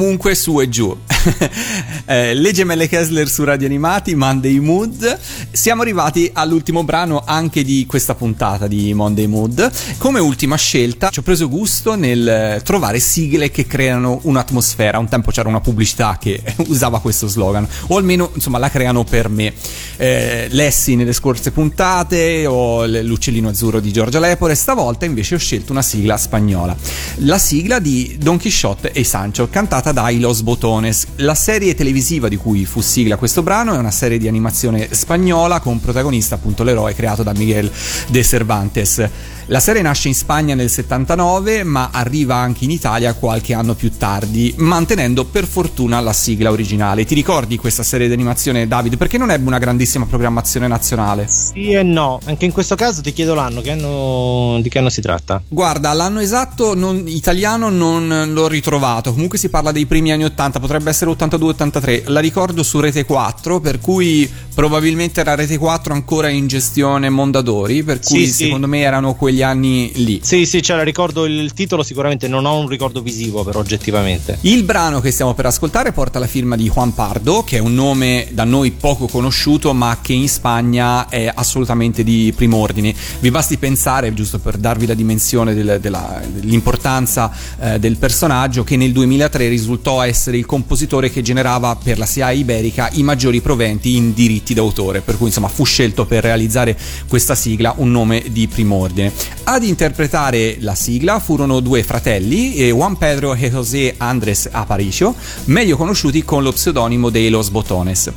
comunque 0.07 0.35
su 0.35 0.61
e 0.61 0.69
giù. 0.69 0.97
Eh, 2.09 2.33
le 2.33 2.53
gemelle 2.53 2.87
Kessler 2.87 3.27
su 3.27 3.43
Radio 3.43 3.67
Animati, 3.67 4.15
Monday 4.15 4.59
Mood. 4.59 5.19
Siamo 5.51 5.81
arrivati 5.81 6.29
all'ultimo 6.31 6.85
brano 6.85 7.21
anche 7.25 7.65
di 7.65 7.85
questa 7.85 8.15
puntata 8.15 8.65
di 8.65 8.93
Monday 8.93 9.25
Mood. 9.25 9.69
Come 9.97 10.21
ultima 10.21 10.55
scelta 10.55 11.09
ci 11.09 11.19
ho 11.19 11.21
preso 11.21 11.49
gusto 11.49 11.95
nel 11.95 12.25
eh, 12.25 12.61
trovare 12.63 12.99
sigle 12.99 13.51
che 13.51 13.67
creano 13.67 14.19
un'atmosfera. 14.21 14.99
Un 14.99 15.09
tempo 15.09 15.31
c'era 15.31 15.49
una 15.49 15.59
pubblicità 15.59 16.17
che 16.17 16.41
usava 16.67 17.01
questo 17.01 17.27
slogan, 17.27 17.67
o 17.87 17.97
almeno 17.97 18.31
insomma 18.33 18.57
la 18.57 18.69
creano 18.69 19.03
per 19.03 19.27
me. 19.27 19.53
Eh, 19.97 20.47
Lessi 20.51 20.95
nelle 20.95 21.11
scorse 21.11 21.51
puntate 21.51 22.45
o 22.45 22.85
l'uccellino 22.85 23.49
azzurro 23.49 23.81
di 23.81 23.91
Giorgia 23.91 24.19
Lepore. 24.19 24.55
Stavolta 24.55 25.03
invece 25.03 25.35
ho 25.35 25.39
scelto 25.39 25.73
una 25.73 25.81
sigla 25.81 26.15
spagnola. 26.15 26.73
La 27.15 27.37
sigla 27.37 27.79
di 27.79 28.15
Don 28.17 28.39
Quixote 28.39 28.93
e 28.93 29.03
Sancho, 29.03 29.49
cantata 29.49 29.91
dai 30.07 30.19
Los 30.19 30.41
Botones. 30.41 31.05
La 31.17 31.35
serie 31.35 31.75
televisiva 31.75 32.29
di 32.29 32.37
cui 32.37 32.65
fu 32.65 32.79
sigla 32.79 33.17
questo 33.17 33.43
brano 33.43 33.73
è 33.73 33.77
una 33.77 33.91
serie 33.91 34.17
di 34.17 34.29
animazione 34.29 34.87
spagnola 34.93 35.59
con 35.59 35.81
protagonista 35.81 36.35
appunto 36.35 36.63
l'eroe 36.63 36.95
creato 36.95 37.23
da 37.23 37.33
Miguel 37.33 37.69
de 38.07 38.23
Cervantes. 38.23 39.09
La 39.49 39.61
serie 39.61 39.81
nasce 39.81 40.09
in 40.09 40.13
Spagna 40.13 40.55
nel 40.55 40.69
79, 40.69 41.63
ma 41.63 41.87
arriva 41.93 42.35
anche 42.35 42.65
in 42.65 42.69
Italia 42.71 43.13
qualche 43.13 43.53
anno 43.53 43.75
più 43.75 43.91
tardi, 43.97 44.53
mantenendo 44.57 45.23
per 45.23 45.45
fortuna 45.47 46.01
la 46.01 46.11
sigla 46.11 46.51
originale. 46.51 47.05
Ti 47.05 47.15
ricordi 47.15 47.55
questa 47.55 47.81
serie 47.81 48.07
di 48.07 48.13
animazione, 48.13 48.67
David? 48.67 48.97
Perché 48.97 49.17
non 49.17 49.31
ebbe 49.31 49.47
una 49.47 49.57
grandissima 49.57 50.05
programmazione 50.05 50.67
nazionale? 50.67 51.27
Sì 51.29 51.71
e 51.71 51.81
no. 51.81 52.19
Anche 52.25 52.43
in 52.43 52.51
questo 52.51 52.75
caso 52.75 53.01
ti 53.01 53.13
chiedo 53.13 53.35
l'anno, 53.35 53.61
che 53.61 53.71
anno 53.71 54.59
di 54.61 54.67
che 54.67 54.79
anno 54.79 54.89
si 54.89 54.99
tratta? 54.99 55.41
Guarda, 55.47 55.93
l'anno 55.93 56.19
esatto 56.19 56.75
non- 56.75 57.03
italiano 57.05 57.69
non 57.69 58.31
l'ho 58.33 58.47
ritrovato. 58.49 59.13
Comunque 59.13 59.37
si 59.37 59.47
parla 59.47 59.71
dei 59.71 59.85
primi 59.85 60.11
anni 60.11 60.25
80, 60.25 60.59
potrebbe 60.59 60.89
essere 60.89 61.09
82-83. 61.11 62.03
La 62.07 62.19
ricordo 62.19 62.63
su 62.63 62.81
Rete 62.81 63.05
4, 63.05 63.61
per 63.61 63.79
cui 63.79 64.29
probabilmente 64.53 65.21
era 65.21 65.35
Rete 65.35 65.57
4 65.57 65.93
ancora 65.93 66.27
in 66.27 66.47
gestione 66.47 67.09
Mondadori, 67.09 67.81
per 67.83 67.99
cui 68.01 68.25
Sì, 68.25 68.33
sì. 68.33 68.43
secondo 68.45 68.67
me 68.67 68.81
erano 68.81 69.15
quegli 69.37 69.41
anni 69.43 69.91
lì. 69.95 70.19
Sì, 70.23 70.45
sì, 70.45 70.61
cioè 70.63 70.77
la 70.77 70.83
ricordo 70.83 71.25
il 71.25 71.53
titolo, 71.53 71.83
sicuramente 71.83 72.27
non 72.27 72.45
ho 72.45 72.57
un 72.57 72.67
ricordo 72.67 73.01
visivo, 73.01 73.43
però 73.43 73.59
oggettivamente. 73.59 74.39
Il 74.41 74.63
brano 74.63 74.99
che 74.99 75.11
stiamo 75.11 75.35
per 75.35 75.45
ascoltare 75.45 75.91
porta 75.91 76.17
la 76.17 76.25
firma 76.25 76.55
di 76.55 76.67
Juan 76.69 76.93
Pardo, 76.93 77.43
che 77.43 77.57
è 77.57 77.59
un 77.59 77.75
nome 77.75 78.27
da 78.31 78.43
noi 78.45 78.71
poco 78.71 79.07
conosciuto, 79.07 79.73
ma 79.73 79.99
che 80.01 80.13
in 80.13 80.27
Spagna 80.27 81.07
è 81.07 81.31
assolutamente 81.33 82.03
di 82.03 82.33
primo 82.35 82.57
ordine. 82.57 82.95
Vi 83.19 83.29
basti 83.29 83.57
pensare, 83.57 84.11
giusto 84.13 84.39
per 84.39 84.57
darvi 84.57 84.87
la 84.87 84.95
dimensione 84.95 85.53
del- 85.53 85.77
della- 85.79 86.21
dell'importanza 86.25 87.31
eh, 87.59 87.79
del 87.79 87.97
personaggio, 87.97 88.63
che 88.63 88.75
nel 88.75 88.91
2003 88.91 89.47
risultò 89.47 90.01
essere 90.01 90.37
il 90.37 90.45
compositore 90.45 91.11
che 91.11 91.21
generava 91.21 91.75
per 91.75 91.97
la 91.99 92.05
SIA 92.05 92.31
iberica 92.31 92.89
i 92.93 93.03
maggiori 93.03 93.41
proventi 93.41 93.95
in 93.95 94.13
diritti 94.13 94.53
d'autore, 94.55 95.01
per 95.01 95.17
cui 95.17 95.27
insomma 95.27 95.47
fu 95.47 95.63
scelto 95.63 96.05
per 96.05 96.23
realizzare 96.23 96.75
questa 97.07 97.35
sigla 97.35 97.73
un 97.77 97.91
nome 97.91 98.23
di 98.31 98.47
primo 98.47 98.75
ordine. 98.75 99.11
Ad 99.43 99.63
interpretare 99.63 100.57
la 100.59 100.75
sigla 100.75 101.19
furono 101.19 101.59
due 101.61 101.83
fratelli, 101.83 102.55
eh, 102.55 102.71
Juan 102.71 102.97
Pedro 102.97 103.33
e 103.33 103.49
José 103.49 103.95
Andrés 103.97 104.49
Aparicio, 104.51 105.15
meglio 105.45 105.77
conosciuti 105.77 106.23
con 106.23 106.43
lo 106.43 106.51
pseudonimo 106.51 107.09
dei 107.09 107.29
Los 107.29 107.49
Botones. 107.49 108.11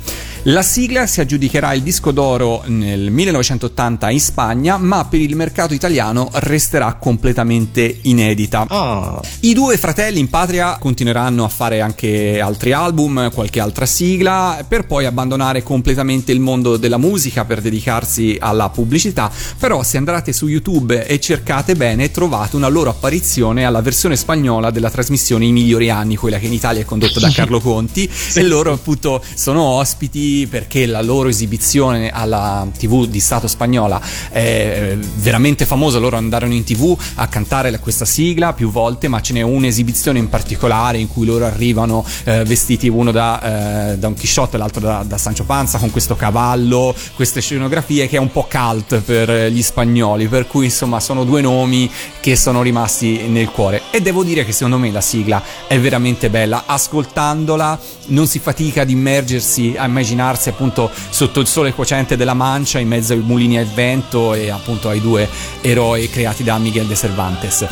La 0.45 0.63
sigla 0.63 1.05
si 1.05 1.21
aggiudicherà 1.21 1.71
il 1.73 1.83
disco 1.83 2.09
d'oro 2.09 2.63
nel 2.65 3.11
1980 3.11 4.09
in 4.09 4.19
Spagna, 4.19 4.77
ma 4.77 5.05
per 5.05 5.19
il 5.19 5.35
mercato 5.35 5.75
italiano 5.75 6.31
resterà 6.33 6.95
completamente 6.95 7.99
inedita. 8.01 8.65
Ah, 8.67 9.21
I 9.41 9.53
due 9.53 9.77
fratelli 9.77 10.17
in 10.17 10.31
patria 10.31 10.77
continueranno 10.79 11.43
a 11.43 11.47
fare 11.47 11.81
anche 11.81 12.39
altri 12.39 12.71
album, 12.71 13.31
qualche 13.31 13.59
altra 13.59 13.85
sigla, 13.85 14.65
per 14.67 14.87
poi 14.87 15.05
abbandonare 15.05 15.61
completamente 15.61 16.31
il 16.31 16.39
mondo 16.39 16.75
della 16.75 16.97
musica 16.97 17.45
per 17.45 17.61
dedicarsi 17.61 18.35
alla 18.39 18.69
pubblicità. 18.69 19.31
Però 19.59 19.83
se 19.83 19.97
andate 19.97 20.33
su 20.33 20.47
YouTube 20.47 21.05
e 21.05 21.19
cercate 21.19 21.75
bene, 21.75 22.09
trovate 22.09 22.55
una 22.55 22.67
loro 22.67 22.89
apparizione 22.89 23.63
alla 23.63 23.81
versione 23.81 24.15
spagnola 24.15 24.71
della 24.71 24.89
trasmissione 24.89 25.45
I 25.45 25.51
migliori 25.51 25.91
anni, 25.91 26.15
quella 26.15 26.39
che 26.39 26.47
in 26.47 26.53
Italia 26.53 26.81
è 26.81 26.85
condotta 26.85 27.19
da 27.19 27.29
Carlo 27.31 27.59
Conti, 27.59 28.09
e 28.33 28.41
loro 28.41 28.73
appunto 28.73 29.23
sono 29.35 29.61
ospiti 29.61 30.29
perché 30.49 30.85
la 30.85 31.01
loro 31.01 31.29
esibizione 31.29 32.09
alla 32.09 32.67
TV 32.77 33.05
di 33.07 33.19
Stato 33.19 33.47
spagnola 33.47 34.01
è 34.29 34.97
veramente 35.15 35.65
famosa. 35.65 35.99
Loro 35.99 36.17
andarono 36.17 36.53
in 36.53 36.63
TV 36.63 36.97
a 37.15 37.27
cantare 37.27 37.77
questa 37.79 38.05
sigla 38.05 38.53
più 38.53 38.69
volte, 38.71 39.07
ma 39.07 39.21
ce 39.21 39.33
n'è 39.33 39.41
un'esibizione 39.41 40.19
in 40.19 40.29
particolare 40.29 40.97
in 40.97 41.07
cui 41.07 41.25
loro 41.25 41.45
arrivano 41.45 42.05
eh, 42.23 42.43
vestiti 42.43 42.87
uno 42.87 43.11
da 43.11 43.91
eh, 43.91 43.97
Don 43.97 44.13
Chisciotte 44.13 44.55
e 44.55 44.59
l'altro 44.59 44.81
da, 44.81 45.03
da 45.05 45.17
Sancho 45.17 45.43
Panza 45.43 45.77
con 45.77 45.91
questo 45.91 46.15
cavallo, 46.15 46.95
queste 47.15 47.41
scenografie 47.41 48.07
che 48.07 48.17
è 48.17 48.19
un 48.19 48.31
po' 48.31 48.47
cult 48.49 48.99
per 48.99 49.51
gli 49.51 49.61
spagnoli, 49.61 50.27
per 50.27 50.47
cui 50.47 50.65
insomma 50.65 50.99
sono 50.99 51.23
due 51.23 51.41
nomi 51.41 51.89
che 52.19 52.35
sono 52.35 52.61
rimasti 52.61 53.27
nel 53.27 53.49
cuore. 53.49 53.81
E 53.91 54.01
devo 54.01 54.23
dire 54.23 54.45
che 54.45 54.51
secondo 54.51 54.77
me 54.77 54.91
la 54.91 55.01
sigla 55.01 55.41
è 55.67 55.79
veramente 55.79 56.29
bella, 56.29 56.63
ascoltandola 56.65 57.79
non 58.07 58.27
si 58.27 58.39
fatica 58.39 58.81
ad 58.81 58.89
immergersi, 58.89 59.75
a 59.77 59.87
immaginarsi 60.21 60.49
appunto 60.49 60.91
sotto 61.09 61.39
il 61.39 61.47
sole 61.47 61.73
cocente 61.73 62.15
della 62.15 62.33
Mancia 62.33 62.79
in 62.79 62.87
mezzo 62.87 63.13
ai 63.13 63.19
mulini 63.19 63.57
al 63.57 63.65
vento 63.65 64.33
e 64.33 64.49
appunto 64.49 64.87
ai 64.89 65.01
due 65.01 65.27
eroi 65.61 66.09
creati 66.09 66.43
da 66.43 66.57
Miguel 66.57 66.85
de 66.85 66.95
Cervantes. 66.95 67.67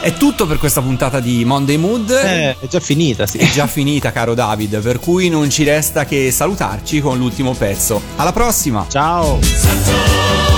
È 0.00 0.12
tutto 0.12 0.46
per 0.46 0.58
questa 0.58 0.82
puntata 0.82 1.18
di 1.18 1.46
Monday 1.46 1.78
Mood. 1.78 2.10
eh, 2.10 2.56
è 2.60 2.66
già 2.68 2.80
finita, 2.80 3.26
sì. 3.26 3.38
È 3.38 3.48
già 3.50 3.66
finita, 3.66 4.12
caro 4.12 4.34
David, 4.34 4.82
per 4.82 5.00
cui 5.00 5.30
non 5.30 5.48
ci 5.48 5.64
resta 5.64 6.04
che 6.04 6.30
salutarci 6.30 7.00
con 7.00 7.16
l'ultimo 7.16 7.54
pezzo. 7.54 8.02
Alla 8.16 8.32
prossima! 8.32 8.84
Ciao! 8.86 10.53